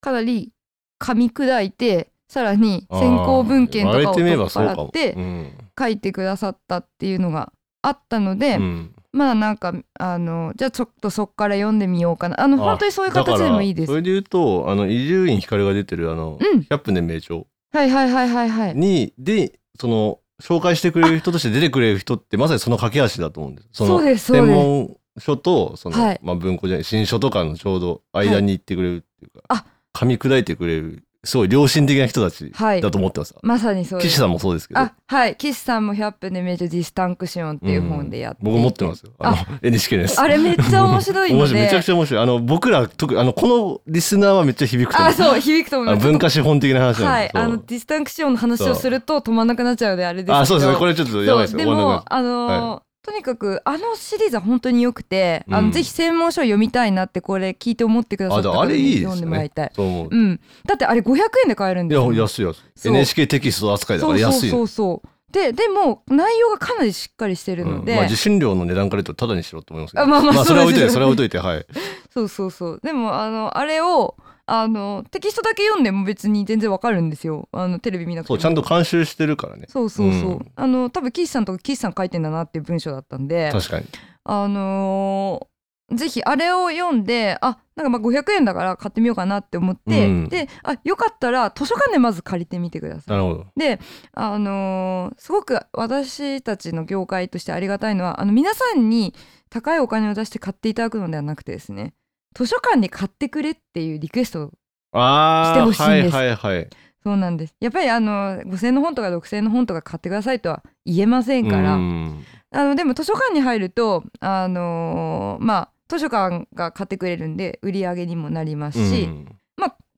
[0.01, 0.51] かなり
[0.99, 13.87] 噛み砕いてさらに先行文献とかを取っ払ってうん書いてくださったっていうのがあったので、うんまあなんかあのじゃあちょっとそっから読んでみようかなあのあ本当にそういう形でもいいです。
[13.87, 18.75] それで言うとあの伊集院光が出てるあのうん「百年名著はいはいはいはいはい。
[18.75, 23.69] に」でその紹介してくれる人として出てくれる人ってまさにその架け橋だと思うんです。
[23.71, 24.57] そのそうですそう専です。
[24.57, 32.81] 門書とその、はいまあ、文庫じゃない新書とかのちょうど間に行ってくれるっていうか、あ噛み砕いてくれるすごい良心的な人たちはい。
[32.81, 33.35] だと思ってます。
[33.41, 34.09] まさにそうです。
[34.09, 34.79] 岸さんもそうですけど。
[34.79, 35.35] あはい。
[35.35, 39.11] 岸さんも「100分で名著ディスタンクション」っていう本でやっていて、僕持ってますよ。
[39.19, 41.53] あの NHK のやつあれめっちゃ面白いので。
[41.53, 45.11] めちゃくちゃ面白いあの僕ら特あのこのリスナーはめっちゃ響くと思う。
[45.11, 46.05] あそう響くと思いあます。
[46.05, 50.37] の文化資本的な話はいですあのディスタンクションの話をすると止まんなくなっちゃうのであれですけど。
[50.37, 50.77] あそうですね。
[50.77, 51.57] これちょっとやばいです。
[51.57, 55.65] でもあのーはとにかくあのシリーズは本当に良くて、あうん。
[55.67, 59.71] のぜひ専門書を読みたいなってこれ聞いて思ってくださった方に読んでもらいたい。
[59.75, 62.11] そうん、だってあれ500円で買えるんいですよ。
[62.11, 62.87] や安い安い。
[62.87, 65.07] NHK テキスト扱いだから安いそうそうそう。
[65.31, 67.71] ででも内容がかなりしっかりしてるうん。
[67.79, 70.03] ので、まあ受信料の値段から言うとタダにしろと思いますけど。
[70.03, 71.65] あまあまあそれは置いといてそれは置いといてはい。
[72.11, 72.79] そうそうそう。
[72.81, 74.15] でもあのあれを
[74.47, 77.49] あのテキストだけ読んでも別に全然わかるんですよ。
[77.51, 78.37] あのテレビ見なくても。
[78.37, 79.65] そうちゃんと監修してるからね。
[79.67, 80.51] そうそうそう、うん。
[80.55, 83.51] あの多分岸さんとか岸さん書いてんだなっていう文章だったんで。
[83.51, 83.85] 確かに。
[84.23, 85.55] あのー
[85.93, 90.29] ぜひあれを読んであなんかまあ500円だから買ってみようかなって思って、うん。
[90.29, 93.11] であよかったら図書館でまず借りてみてください。
[93.11, 93.45] なるほど。
[93.55, 93.79] で
[94.13, 99.13] あのーすごく私たちの業界としてありがたいのはあの皆さんに
[99.51, 101.93] 高いお金を出して買っていただくのではなくてですね
[102.35, 104.51] 図書館に買ってくれっていうリクエストを
[104.91, 106.15] あしてほしいんです。
[106.15, 106.67] はいはいはい。
[107.03, 107.55] そうなんです。
[107.59, 112.25] やっぱりあの5,000円の本とか6,000円の本とか買ってくださいとは言えませんから、うん。
[112.51, 119.37] あのでも図書館に入るとあのーまあ図書館が買ってくれるんで売り上げにもなりますし、うん。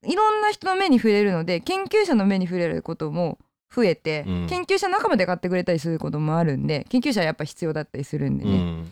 [0.06, 3.40] いろんな人の目に触れるので研究者の目に触れることも
[3.74, 4.48] 増えて、うん。
[4.48, 8.90] 研究者仲間で買ってくれたりすることもあるんで研究者はやっぱ必要だったりするんでね、うん。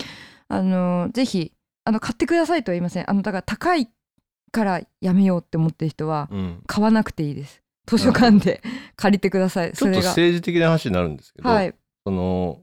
[0.48, 1.52] あのーぜひ
[1.86, 3.10] あの買ってくださいとは言いません。
[3.10, 3.90] あのだから高い
[4.52, 6.64] からやめようって思ってる人はうん。
[6.68, 7.62] 買わなくていいです。
[7.86, 8.62] 図書館で
[8.96, 9.72] 借りてください。
[9.74, 10.10] ちょっとそれが。
[10.10, 11.74] 政治的な話になるんですけど、はい。
[12.04, 12.62] その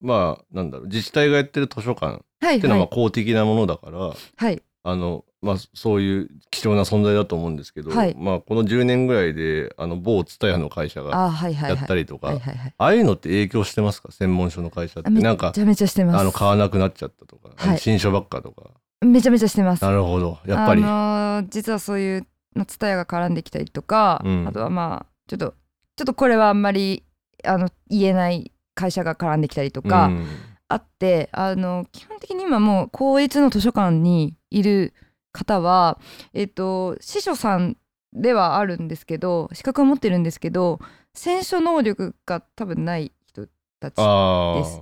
[0.00, 2.94] まあなんだろう自治体がやってる図書館っはいていうのはまあはい。
[2.94, 4.62] 公的なものだから、はい。
[4.82, 8.16] あのまあそういう貴重な存在だと思うんですけど、はい。
[8.18, 12.32] まあこの10年ぐらいであの某蔦屋の会社がやはいったりとか、
[12.76, 14.10] ああいうのって影響してますか？
[14.10, 15.10] 専門書の会社って。
[15.10, 16.20] なんかちゃめちゃしてます。
[16.20, 17.78] あの買わなくなっちゃったとか、はい。
[17.78, 18.70] 新書ばっかとか。
[19.00, 19.84] めちゃめちゃしてます。
[19.84, 20.38] なるほど。
[20.44, 22.26] やっぱり、あのー実はそういう
[22.56, 24.48] 蔦屋が絡んできたりとか、うん。
[24.48, 25.54] あとはまあちょっと
[25.96, 27.04] ちょっとこれはあんまり
[27.44, 30.26] あの言えない会社が絡んできたりとかうん。
[30.70, 34.92] あって、あの基本的に今もう公立の図書館にいる
[35.32, 35.98] 方は、
[36.32, 37.76] えっと司書さん
[38.12, 40.80] ではあるんですけど資格は持ってるんですけど
[41.14, 43.46] 選書能力が多分ない人
[43.80, 44.80] たちああです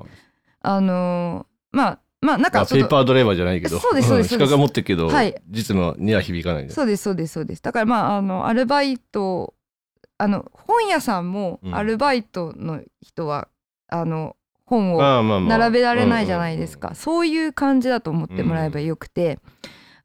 [0.80, 3.78] のまあまあなんあかペーパードライバーじゃないけど。
[3.78, 5.34] そうですそうですん 資格は持ってるけど、はい。
[5.48, 7.62] 実務には響かないそうですそうですそうです。
[7.62, 9.54] だからまああのアルバイト
[10.18, 11.74] あの本屋さんもうん。
[11.74, 13.48] アルバイトの人は、
[13.88, 14.34] あの
[14.64, 19.38] 本を並べられないじゃないですか、そういう感じだと思ってもらえばよくて、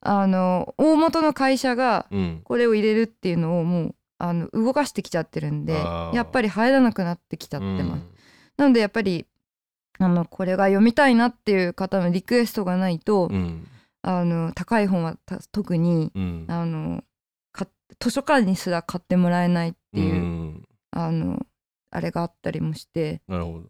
[0.02, 2.08] あの大元の会社が
[2.44, 8.10] これを入れるっていうのをもうあの動かしてきちゃってるんでやっぱり入らなくなってきちゃってます、うん。
[8.58, 9.26] なのでやっぱり
[10.00, 13.68] あのこれが読みたいなっていう方のリクエストがないと、うん。
[14.04, 16.46] あの高い本はた特にうん。
[16.48, 17.04] あの
[17.52, 17.68] か
[18.00, 20.68] 図書館にすら買ってもらえないっていう、ん。
[20.92, 21.46] あの
[21.92, 23.22] あれがあったりもして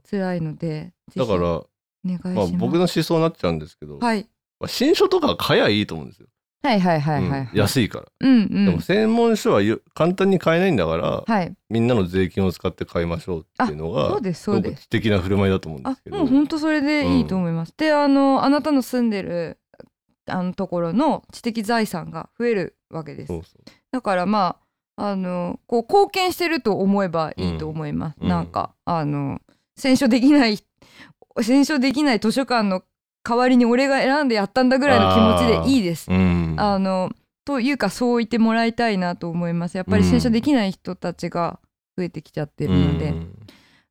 [0.10, 1.68] 辛いのでだから、お
[2.06, 6.28] 願いしまあ、僕の思想になっちゃうんですけど、はい、まあ新書とか買えばいいと思うんですよ、
[6.64, 8.66] はいはいはいはいはい、うん安いから、うんうん。
[8.66, 11.54] でも専門書はよ簡単に買えないんだから、はい。
[11.70, 14.72] みんなの税金を使って買いましょうっていうのがそうですそうです。
[14.74, 16.18] すごく知的な振る舞いだと思うんであすけど。
[16.18, 19.58] もう本当それでいいと思います、であのあなたの住んでる
[20.28, 23.28] あのところの知的財産が増えるわけです。
[23.28, 23.64] そうそう。
[23.92, 24.58] だからま
[24.96, 28.30] ああのこう貢献してると思えばいいと思います、うん。
[28.30, 29.40] なんかあの
[29.76, 30.60] 選書できない
[31.42, 32.84] 選書できない図書館の
[33.24, 36.12] 代わりに俺が選んでやったんだぐらいの気持ちでいいです。
[36.12, 36.56] うん。
[36.58, 37.12] あの
[37.46, 39.78] というかそう言ってもらいたいなと思います。
[39.78, 41.60] やっぱり選書できない人たちが
[41.98, 43.36] 増えてきちゃってるので、うん。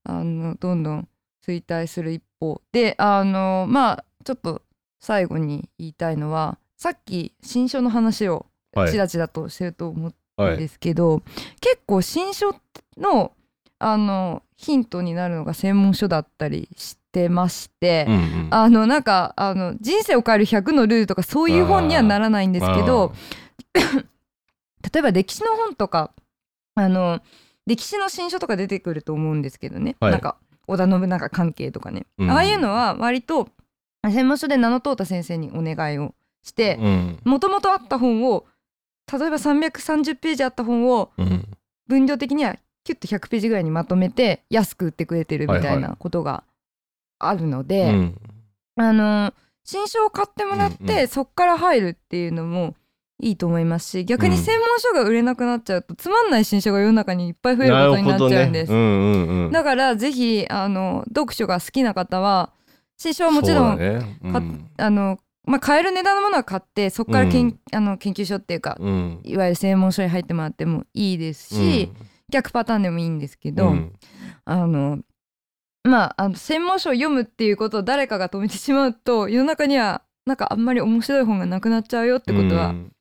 [0.05, 1.09] あのどんどん
[1.47, 4.63] 衰退する一方であのまあちょっと
[5.01, 11.21] 最後に言いたいのはさっき新書の話をはいちらちらとしてると思ったはいんですけど、
[11.61, 12.55] 結構新書
[12.97, 13.33] の
[13.79, 18.49] あのヒントになるのが専門書だったりしてまして、うんうん。
[18.51, 23.15] あのなんかあの人生を変える100のルールとかそういう本にはならないんですけど
[24.93, 26.13] 例えば歴史の本とか
[26.75, 27.21] あの
[27.67, 30.13] 歴史の新書とか出てくると思うんですけどね、はい。
[30.13, 30.37] なんか
[30.67, 32.31] 織田信長関係とかね、うん。
[32.31, 33.49] ああいうのは割と
[34.05, 37.19] 専門書で名の通った先生にお願いをしてうん。
[37.25, 38.45] もともとあった本を
[39.11, 41.49] 例えば330ページあった本をうん。
[41.87, 46.45] 分量的にはキュッと100ページぐらいにまとめて安く売ってくれてるみたいはいなことが
[47.19, 48.15] あるのうで、ん。
[48.77, 49.33] あの
[49.65, 51.09] 新書を買ってもらって、うんうん。
[51.09, 52.75] そっから入るっていうのも
[53.23, 54.43] いいと思いますし逆にうん。
[54.43, 58.73] 専門書が売れなくなっちゃうと、つまんない新書が世の中にいっぱい増えることになっちゃうんです。
[58.73, 58.79] ね。
[58.79, 59.53] うんうんうん。
[59.53, 62.53] だからぜひあの読書が好きな方は
[62.97, 64.19] 新書はもちろん、ね。
[64.23, 64.33] うん。
[64.33, 67.61] かあのまあ、買える値段のものは買ってそこからけん、うん。
[67.73, 69.21] あの研究所っていうかうん。
[69.25, 71.91] いわゆる専門書に入ってもらってもいいですし、
[72.31, 73.93] 逆パターンでもいいんですけど、うん
[74.45, 75.01] あの
[75.85, 82.93] まああの専門書を読むっていうことを誰かが止めてしまうと世の中にはなんかあんまり面白い本がなくなっちゃうよってことはうん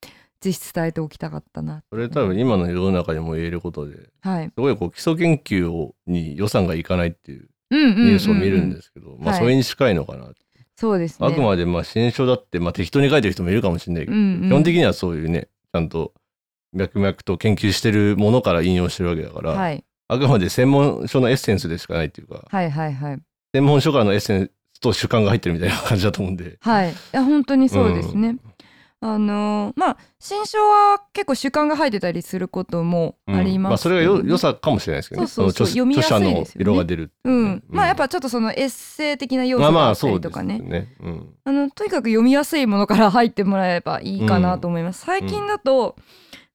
[0.42, 1.84] ぜひ伝えておきたかったな。
[1.92, 4.52] それ多分今の世の中にも言えることですはい。
[4.56, 10.32] ごいこう基礎研究をに予算がいかないっていうニュースを見るんですけど、まあはいそれに近いのかな、
[10.78, 11.28] そうですね。
[11.28, 16.14] あくまでまあ新書だってまあ適当に書いてる人もいるかもしれないけど、うんうん基本的にはそういうねちゃんと
[16.74, 19.84] 脈々と研究してるものから引用してるわけだから、はい。
[20.08, 23.20] あくまで専門書のエッセンスでしかないっていうかはいはいはい。
[23.54, 26.58] 専門書からのエッセンスと主観が入ってるみたいな感じだと思うんで。
[26.62, 26.92] はい。
[26.92, 28.38] いや本当にそうですね。
[29.02, 33.36] あのーまあ新書は結構習慣が入ってたりすることもうん。
[33.36, 35.28] あります、まあそれがよ良さかもしれないですけどね。
[35.28, 36.62] そうそう読みやすい著者のですよね。
[36.64, 40.96] 色が出るっていうね、うん、まあやっぱちょっとそのエッセイ的な要まあまあ素があったりとかね,、ね。
[41.02, 41.34] うん。
[41.46, 45.96] あのとにかく読みやすいものから入ってもらえればいいかなと思います、最近だと、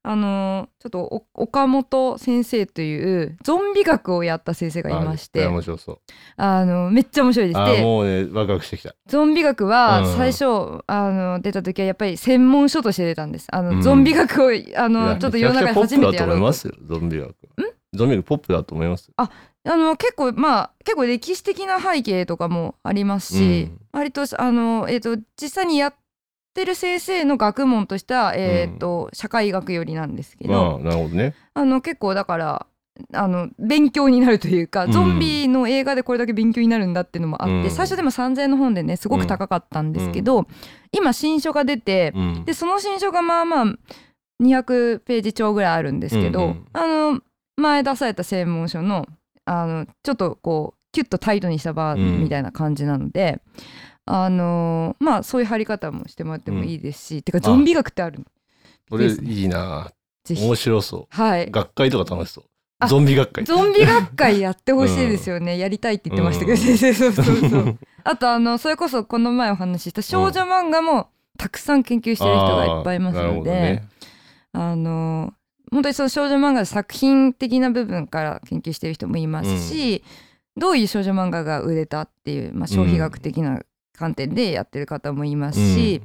[0.07, 5.99] あのちょっとお岡本先生というゾンビ学をやった先生がいまして面白そう。
[6.37, 8.95] あのめっちゃ面白いですあでもうねワクワクしてきた。
[9.07, 10.45] ゾンビ学はうん最初、
[10.87, 16.75] あの出た時はやっぱり専門書として出たんですあの、うんゾンビ学をあのちょっと世の中で初めてやろうと思いますよ。
[16.85, 17.35] ゾンビ学。
[17.95, 19.11] ゾンビ学ポップだと思います。
[19.17, 19.31] あ
[19.65, 25.95] の結構まあ結構歴史的な背景とかもありますし、うん割とあの、えー、と実際にやっ
[26.55, 31.35] てる先生の学問としては、えーと社会学寄りなんですけまど、あなるほどね。
[31.53, 32.67] あの結構だから
[33.13, 34.93] あの勉強になるというか、うん。
[34.93, 37.71] ゾンビの映画でこれだけ勉強になるんだっていうのもあって、うん。
[37.71, 40.47] 最初でも3,000円の本でねすごく高かったんですけど、
[40.93, 42.45] 今新書が出て、うん。
[42.45, 43.65] でその新書がまあまあ
[44.43, 46.67] 200ページ超ぐらいあるんですけど、うんうん。
[46.73, 47.21] あの
[47.57, 49.07] 前出された専門書の
[49.45, 52.23] あのちょっとこうキュッとタイトにしたバーうん。
[52.23, 53.41] みたいな感じなので、
[54.07, 58.25] あのまあそういう貼り方もしてもらってもいいですし、てかゾンビ学ってあるの。
[58.91, 59.91] これいいな。
[60.29, 61.07] 面白そ。
[61.11, 61.47] はい。
[61.47, 62.45] う学会とか楽しそう。
[62.79, 63.45] あゾンビ学会。
[63.45, 66.59] ゾンビ学会やってほしいですよね、やりたいって言ってましたけど、うん。
[66.59, 67.79] 先生そうそうそう。
[68.05, 73.89] あとあのそれこそこの前お話しした少女漫画もたくさん研究してる人がいっぱいいますので、ね。
[74.53, 75.33] あの
[75.73, 80.05] 本当にその少女漫画の作品的な部分から研究してる人もいますし、
[80.57, 83.61] どういう少女漫画が売れたっていう、まあ、消費学的な
[83.97, 86.03] 観点でやってる方もいますし、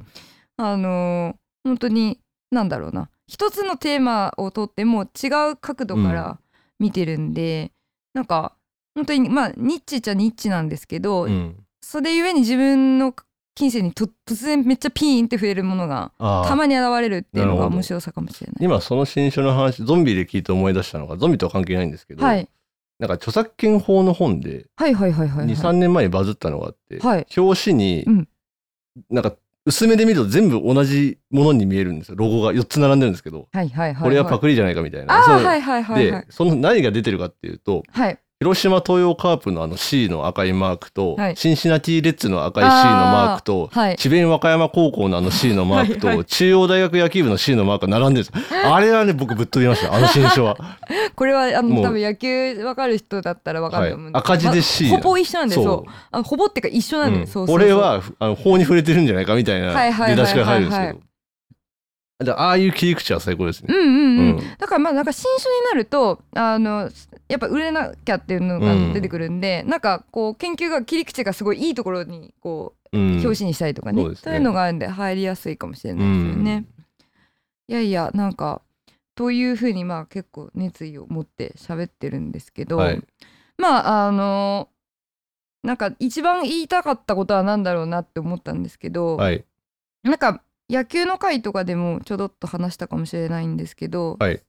[0.56, 2.18] あの本当に
[2.50, 3.08] 何だろうな。
[3.26, 6.38] 一つのテーマをとっても違う角度から
[6.78, 7.72] 見てるんで、
[8.14, 8.54] なんか
[8.94, 11.56] 本当にまあニッチっちゃニッチなんですけど、うん。
[11.82, 13.14] それゆえに自分の
[13.54, 18.64] 金銭にと突然めっちゃピーンって増えるものがたまに現れるっていうのが面白さかもしれない。
[18.64, 22.48] 今その新書の話ゾンビで聞いて思い出したのがゾンビとは関係ないんですけど、はい、
[23.00, 25.56] なんか著作権法の本ではいはいはいはいはい。
[25.56, 28.28] 23年前にバズったのがあって、はい表紙にうん
[29.08, 29.34] なんか
[29.64, 34.02] 薄めで見ると全部同じものに見えるんですよロゴが4つ並んでるんですけどはいはいはい。
[34.02, 35.14] これはパクリじゃないかみたいな。
[35.14, 36.26] あはいはいはいはいで。
[36.28, 41.36] その何が出てるかっていうとはい広島東洋カープのあの C の赤いマークと、はい。
[41.36, 43.96] シンシナティレッツの赤い C のマークと、はい。
[43.96, 46.24] 智弁和歌山高校のあの C のマークと、 はいはい。
[46.24, 48.64] 中央大学野球部の C のマークが並んでるんですよ。
[48.74, 50.56] あれはね僕ぶっ飛びましたあの新書は。
[51.14, 51.82] これはあもう。
[51.82, 54.22] の多分野球わかる人だったらわかると思うんはい。
[54.22, 55.64] 赤字で C まほぼ一緒なんでそう。
[55.64, 55.92] そう。
[56.10, 57.26] あほぼっていうか一緒なんで、うん。
[57.26, 57.58] そうそうそう。
[57.58, 60.16] これはあの法に触れてるんじゃないかみたいなはいはいはいはいはい。
[60.16, 61.00] 出だしから入るんですけど。
[62.24, 63.66] でああいう切り口は最高ですね。
[63.68, 64.42] うんうんうん、うん。
[64.58, 66.90] だからまあなんか新書になるとあの
[67.30, 73.10] やっぱ売れなきゃっていうのが出てくるんで、なんかこう研究が切り口がすごいいいところにこううん。
[73.20, 76.64] 表紙にしたりとかね,、そういうのがあるんで入りやすいかもしれないですよね。
[77.68, 78.62] いやいやなんか
[79.14, 83.02] というふうにまあ結構熱意を持って喋ってるんですけど、はい。
[83.58, 84.68] まああの
[85.62, 89.44] なんか一番言いたかったことは何だろうなって思ったんですけど、はい。
[90.02, 94.40] なんか野球の回とかでもちょろっと話したかもしれないんですけど、はい。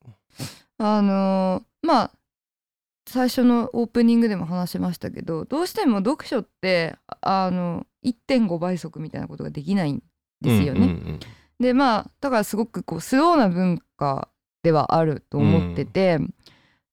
[0.78, 2.12] あのーまあ
[3.08, 10.04] 最初のオープニングでも話しましたけどどうしても読書ってああの1.5倍速みたいなことができないん
[10.42, 10.80] ですよね。
[10.80, 11.20] うんうんうん。
[11.60, 14.30] でまあだからすごくこうスローな文化
[14.64, 16.20] ではあると思ってて、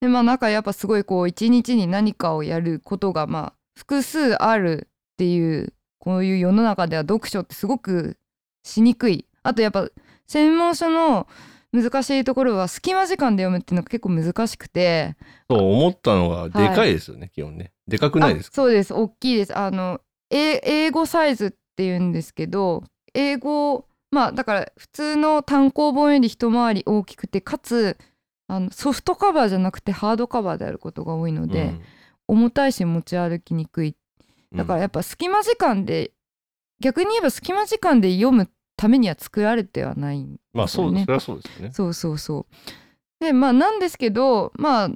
[0.01, 8.17] でまあなんかやっぱすごいこう一日に何かをやることがまあ複数あるっていうこういう世の中では読書ってすごく
[8.65, 9.27] しにくい。
[9.43, 9.89] あとやっぱ
[10.27, 11.27] 専門書の
[11.73, 15.17] 難しいところは隙間時間で読むっていうのが結構難しくて。
[15.51, 17.73] そう思ったのがでかいですよね、基本ね。
[17.87, 18.55] でかくないですか？
[18.63, 18.95] あそうです。
[18.95, 19.57] 大きいです。
[19.57, 20.01] あの
[20.31, 27.99] え英語サイズっていうんですけど英語まあだから普通の単行本より一回り大きくてかつ
[28.47, 31.75] あのソフトカバーじゃなくてハードカバーであることが多いので、
[32.27, 33.95] 重たいし持ち歩きにくい。
[34.55, 36.13] だからやっぱ隙間時間で
[36.81, 38.49] 逆に言えば隙間時間で読む
[38.79, 41.73] ためには作られてはないんまあそうねそれはそうですよね。
[41.75, 42.55] そうそうそう。
[43.21, 44.91] でまあなんですけどまあ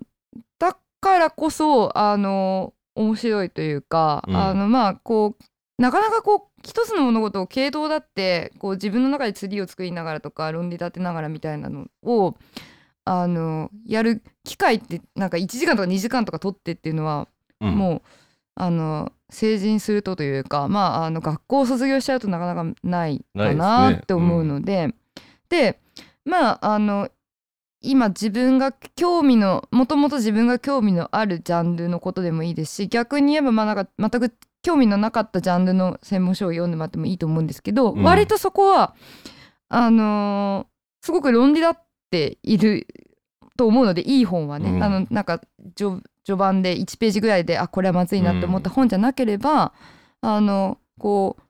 [0.61, 5.45] だからこそあの面白いというか、うんあのまあこう
[5.83, 12.37] なかなかこう一つの物事を系統だってこう自分の中でツリーを作りながらとか論理立てながらみたいなのを
[13.05, 17.27] あのやる機会ってなんか1時間とか2時間とか取ってっていうのは
[17.61, 18.03] うんもう
[18.55, 24.95] あの成人するとというかまああの学校を卒業しちゃうとなかなかないかなって思うので、
[25.49, 25.79] で
[26.25, 27.09] まああの
[27.81, 34.33] 今自分が興味のもともと自分が興味のあるジャンルのことでもいいですし逆に言えばまあなんか全く
[34.63, 38.03] 興味のなかったジャンルの専門書を読んでもらってもいいと思うんですけど、うん。
[38.03, 38.95] 割とそこは
[39.69, 40.73] あのー
[41.05, 41.75] すごく論理立っ
[42.13, 42.87] ている
[43.57, 44.83] と思うのでいい本はね、うん。
[44.85, 45.41] あのなんか
[45.75, 49.73] 序序盤で1ページぐらいであこれはまずいなって思った本じゃなければ、
[50.21, 51.43] あのこう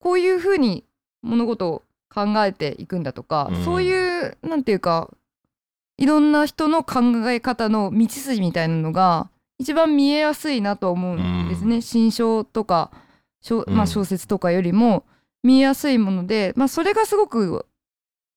[0.00, 0.84] こういうふうに
[1.22, 1.82] 物事を
[2.12, 3.64] 考えていくんだとか、うん。
[3.64, 5.10] そういうなんていうか
[5.98, 7.00] いろんな人の考
[7.30, 9.28] え方の道筋みたいなのが
[9.58, 12.90] 一番見えやすいなと思うんですね、新書とか
[13.42, 15.04] 小,、まあ、うん小説とかよりも
[15.42, 17.66] 見えやすいもので、まあ、それがすごく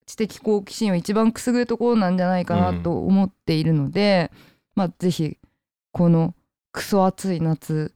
[0.07, 4.31] 知的好奇心を一番くすぐるところなんじゃないかなと思っているので、
[4.75, 5.37] まあ、ぜひ
[5.91, 6.35] この
[6.71, 7.93] クソ暑い夏、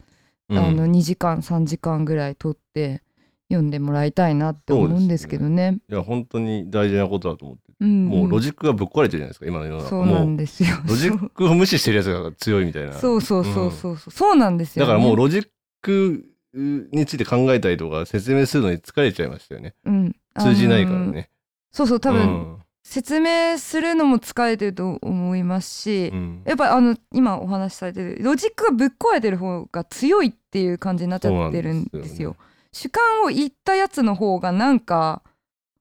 [0.50, 0.58] うん。
[0.58, 3.02] あの2時間3時間ぐらい取って
[3.50, 5.80] 読んでもらいたいなって思うんですけどね。
[5.90, 9.90] いや本当に大事なことだと思って、うんもうロジックがぶっ壊れてるじゃないですか今の世の中。
[9.90, 10.70] そうなんですよ。
[10.88, 12.94] ロジックを無視してるやつが強いみたいな。
[12.94, 14.92] そうそうそうそうそう、そうなんですよ、ね。
[14.92, 15.48] だからもうロジッ
[15.82, 19.74] クについて考えたりとか説明するのに疲れちゃいましたよね。
[19.86, 21.30] うん、通じないからあのーね、
[21.72, 26.44] そうそう多分、うん説明するのも疲れてると思いますし、うん。
[26.46, 32.36] やっぱりあの今お話しされてるロジックがぶっ壊れてる方が強いっていう感じになっちゃってるんですよ。
[32.72, 35.24] 主観を言ったやつの方がなんか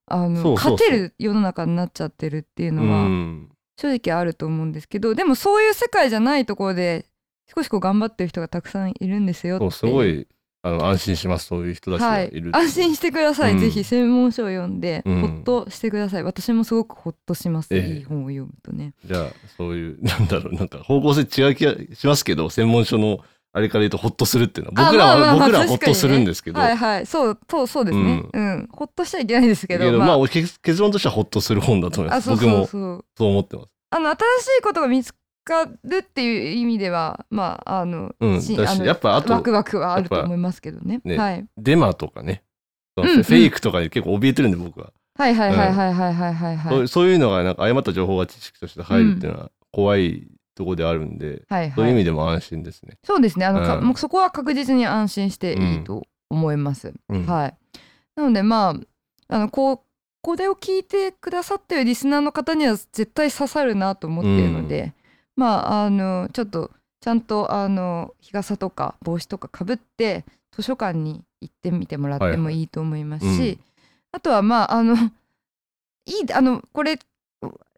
[0.06, 3.50] あの勝てる世の中になっちゃってるっていうのは、うん。
[3.76, 7.06] 正直あると思うんですけどでもそういう世界じゃないところで
[7.54, 9.70] 少しこう頑張ってる人がたくさんいるんですよって。
[9.72, 10.26] すごい
[10.66, 11.46] あの安心します。
[11.46, 12.30] そういう人たちがはい。
[12.32, 13.58] いる、安心してください、うん。
[13.58, 15.20] ぜひ専門書を読んで、うん。
[15.20, 16.22] ほっとしてください。
[16.22, 17.98] 私もすごくほっとします、ええ。
[17.98, 18.94] いい本を読むとね。
[19.04, 19.26] じゃあ
[19.58, 23.18] そういうなんだろうなんか方向性違う気がしますけど専門書の
[23.52, 27.06] あれから言うとホッとするっていうのは僕らは、あまあまあまあ僕らはホッとするんですけど、はいはい。
[27.06, 28.24] そうそうそうですね。
[28.32, 32.30] うん、ほっとしちゃいけないんですけどまあ、まあ結結論としてはホッとする本だと思います。
[32.30, 33.68] 僕もそう思ってます。
[33.90, 35.12] あの新しいことが見つ
[35.44, 41.00] かるっていう意味ではまああの,、うん、だしやっぱあとワクワクはあると思いますけどね。
[41.04, 42.42] ね、はい、デマとかね。
[42.96, 44.92] フェイクとかに結構怯えてるんで僕は。
[45.16, 52.98] はいはいはいはいはいはいはい、はい、う、そういうのがなんか誤った情報が知識として入るっていうのは怖いとこであるんで、はいはい、そういう意味でも安心ですね。
[53.04, 53.46] そうですね。
[53.46, 56.92] あの、うん、もうそこは確実に安心していいと思います。
[57.08, 57.54] はい、
[58.16, 58.70] なのでま
[59.28, 59.80] ああのこう
[60.20, 64.94] これを聞いてくださってるリスナーの方には絶対刺さるなと思ってるので、
[65.36, 66.70] まああのちょっと
[67.00, 73.58] ちゃんとあの日傘とか帽子とかかぶって図書館に行ってみてもらってもいいと思いますし、はいはいうん
[74.14, 74.94] あとはまああの
[76.06, 76.98] いいあのこれ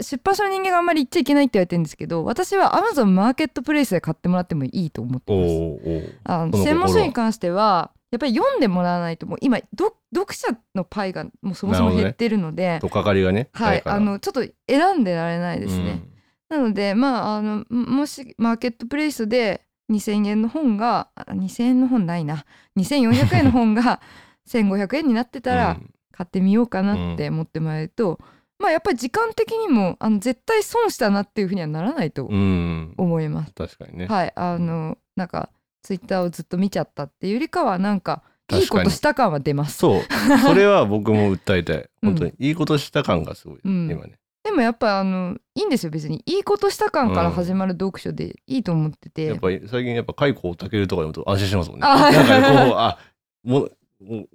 [0.00, 6.18] 出版社の人間があんまり言っちゃいけないって言われてるんですけど私は Amazon マーケットプレイスで買ってもらってもいいと思っておます。
[6.24, 13.48] あの専門書に関してはやっぱり読んでもらわないともう今ど読者のパイがもうそもそも減ってるのでとっかかりがね。
[13.52, 16.02] はいあのちょっと選んでられないですね。
[16.48, 22.44] なのでまああのももしマーケットプレイスで2,000円の本があ2,000円の本ないな。
[22.76, 24.00] 2,400円の本が
[24.48, 25.90] 1,500円になってたらうん。
[26.16, 28.18] 買ってみようかなって思ってもらえると、
[28.58, 33.52] まあやっぱり時間的にもあの絶対損したなっていうふうにはならないとうん、思います。
[33.52, 34.06] 確かにね。
[34.06, 34.32] はい。
[34.34, 35.50] あのなんか
[35.82, 39.76] ツイッターをずっと見ちゃったっていうよりかはなんかいいことした感は出ます。
[39.76, 40.02] そう。
[40.42, 41.76] それは僕も訴えたい。
[42.02, 42.10] うん。
[42.12, 43.90] 本当に、いいことした感がすごい、うん。
[43.90, 44.18] 今ね。
[44.46, 46.22] でもやっぱあのいいんですよ別に。
[46.24, 51.86] いいことした感から始まる読書でいいと思ってて、やっぱり最近やっぱ開口たけるとか読むと安心しますもんね。
[51.88, 52.98] あはいなんかねこうあ
[53.42, 53.76] もう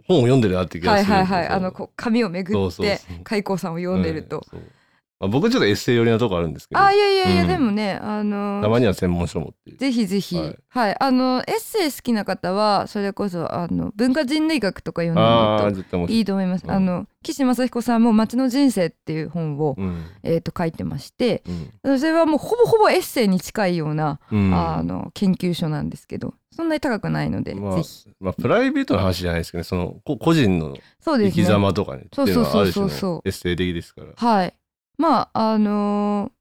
[0.05, 1.13] 本を読んでるなって気がする。
[1.13, 1.47] はいはいはい。
[1.47, 4.59] あのこう紙をめぐって開口さんを読んでると、うん
[5.21, 6.81] まあ、僕ちょっとエッセイ寄りなとこあるんですけど。
[6.81, 7.47] あいやいやいや、うん。
[7.47, 9.69] でもねあのたまには専門書もって。
[9.69, 9.77] いう。
[9.77, 10.35] ぜひぜひ。
[10.35, 10.91] ははい。
[10.93, 16.07] い、あのエッセイ好きな方はそれこそあの文化人類学とか読んでみあある絶対面白い。
[16.07, 16.71] といいと思います、うん。
[16.71, 20.03] あの岸正彦さんも「街の人生」っていう本を、うん。
[20.23, 21.43] えー、と書いてまして
[21.83, 21.99] うん。
[21.99, 24.51] それはもうほぼほぼエッセイに近いような、うん。
[24.51, 28.09] あの研究所なんですけどそんなに高くないので、まあぜひ。
[28.19, 33.21] まあ、プライベートな話じゃないですけどねそのこ個人の生き様とかねそうっていうのはあるそうそうそう。
[33.23, 34.07] エッセイ的ですから。
[34.15, 34.53] はい
[35.01, 36.31] まああのー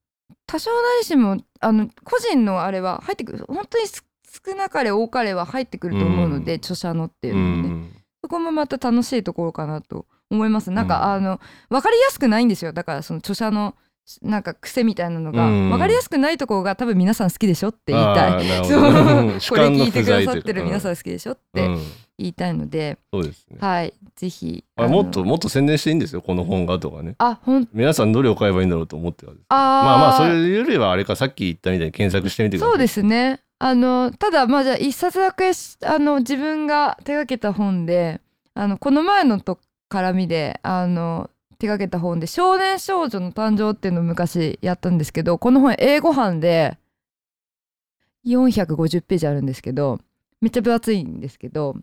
[0.47, 3.45] 多少なりしもあの個人のあれは入ってくる。
[3.47, 4.05] 本当にす
[4.45, 6.59] 少なかれ多かれは入ってくると思うので、うん。
[6.59, 7.93] 著者のっていううのもね、ん。
[8.21, 10.73] そこもまた楽しいところかなと思います。
[10.73, 11.13] なんか、うん。
[11.13, 12.73] あの分かりやすくないんですよ。
[12.73, 13.77] だからその著者の
[14.23, 15.71] なんか癖みたいなのが、うん。
[15.71, 18.65] 分かりやすくないところが多分皆さん好きでしょって言いたい。
[18.67, 21.65] そこれ聞いてくださってる皆さん好きでしょって。
[21.65, 21.81] うん
[22.21, 23.57] 言いたいので、そうですね。
[23.61, 27.15] はいぜひあもっともっと宣伝していいんですよこの本がとかね。
[27.19, 32.73] あほん皆さんどれを買えばいいんだろうと思ってはですあーまあまあそれよりはあれかさっき言ったみたいに検索してみてください。
[32.73, 38.21] そうですねあのただまあじゃあ一冊だけしあの自分が手がけた本で
[38.55, 39.59] あのこの前のと
[39.91, 46.77] 絡みであの手がけた本で「少年少女の誕生」っていうのを昔やったんですけどこの本英語版で
[48.27, 49.99] 450ページあるんですけど
[50.41, 51.77] めっちゃ分厚いんですけど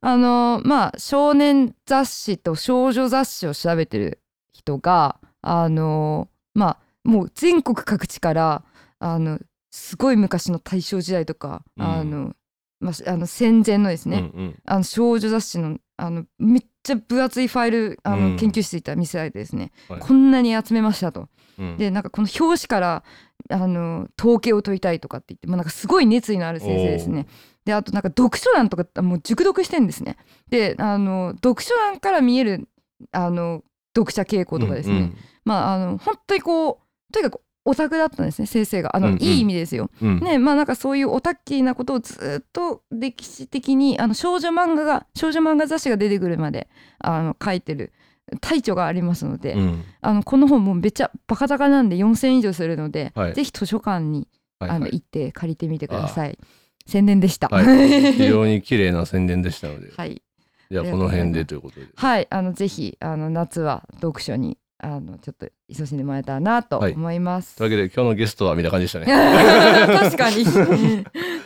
[0.00, 8.64] あのまあ少年雑誌と少女雑誌を調べてる人があのまあもう全国各地から
[8.98, 9.38] あの
[9.74, 11.84] すごい昔の大正時代とか、うん。
[11.84, 12.36] あの
[12.78, 14.58] まあ、あの戦前のですね、うんうん。
[14.64, 18.36] あの少女雑誌のあのめっちゃ分厚いファイルあの、うん。
[18.36, 20.00] 研究室行ったら見せられてですね、はい。
[20.00, 21.28] こんなに集めましたと。
[21.58, 21.76] うん。
[21.76, 23.04] でなんかこの表紙から
[23.50, 27.26] あの統計を取りたいとかって言って、まあ、なんかすごい熱意のある先生ですね。
[27.64, 30.16] であとなんか読書欄とかもう熟読してんですね。
[30.50, 32.68] であの読書欄から見える
[33.12, 33.62] あの
[33.96, 38.94] 読者傾向とかですね、うんまああの本当にこうとにかくオタクだったんですね先生が。
[38.96, 39.22] あの、うんうん。
[39.22, 39.90] いい意味ですよ。
[40.02, 40.20] うん。
[40.20, 47.92] ねまあなんかそういうオタッキーなことをずっと歴史的にあの少女漫画が少女漫画雑誌が出てくるまであの書いてる
[48.40, 49.84] 大著がありますので、うん。
[50.00, 53.34] あのこの本もめっちゃバカ高なんで4,000円以上するので、はい。
[53.34, 54.76] ぜひ図書館に、はいはい。
[54.76, 56.38] あの行って借りてみてください。
[56.86, 57.48] 宣伝でした。
[57.48, 60.22] はい 非常に綺麗な宣伝でしたのではい、
[60.70, 61.86] じゃあこの辺でということで。
[61.94, 67.56] はい、あのぜひあの夏は読書にあのちょっと勤しんでもらえたらなと思います。
[67.56, 69.06] というわけで今日のゲストは見た感じでしたね。
[69.86, 70.44] 確かに。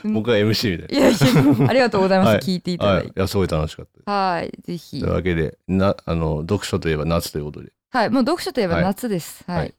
[0.12, 2.28] 僕は MC みたいいやいやありがとうございます。
[2.28, 2.84] はい聞いていな。
[2.84, 3.06] ただいて。
[3.06, 4.12] はい、いやすごい楽しかった。
[4.12, 5.12] はい、ぜひという。
[5.12, 9.44] わけでなあの読書といえば夏ということではい、もう読書といえば夏です。
[9.46, 9.58] はい。
[9.58, 9.74] はい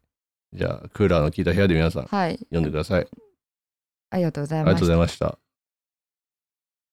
[0.51, 3.07] じゃあクーラーの効いた部屋で皆さんはい読んでください。
[4.09, 5.48] ありがとうございありがとうごましたざいました。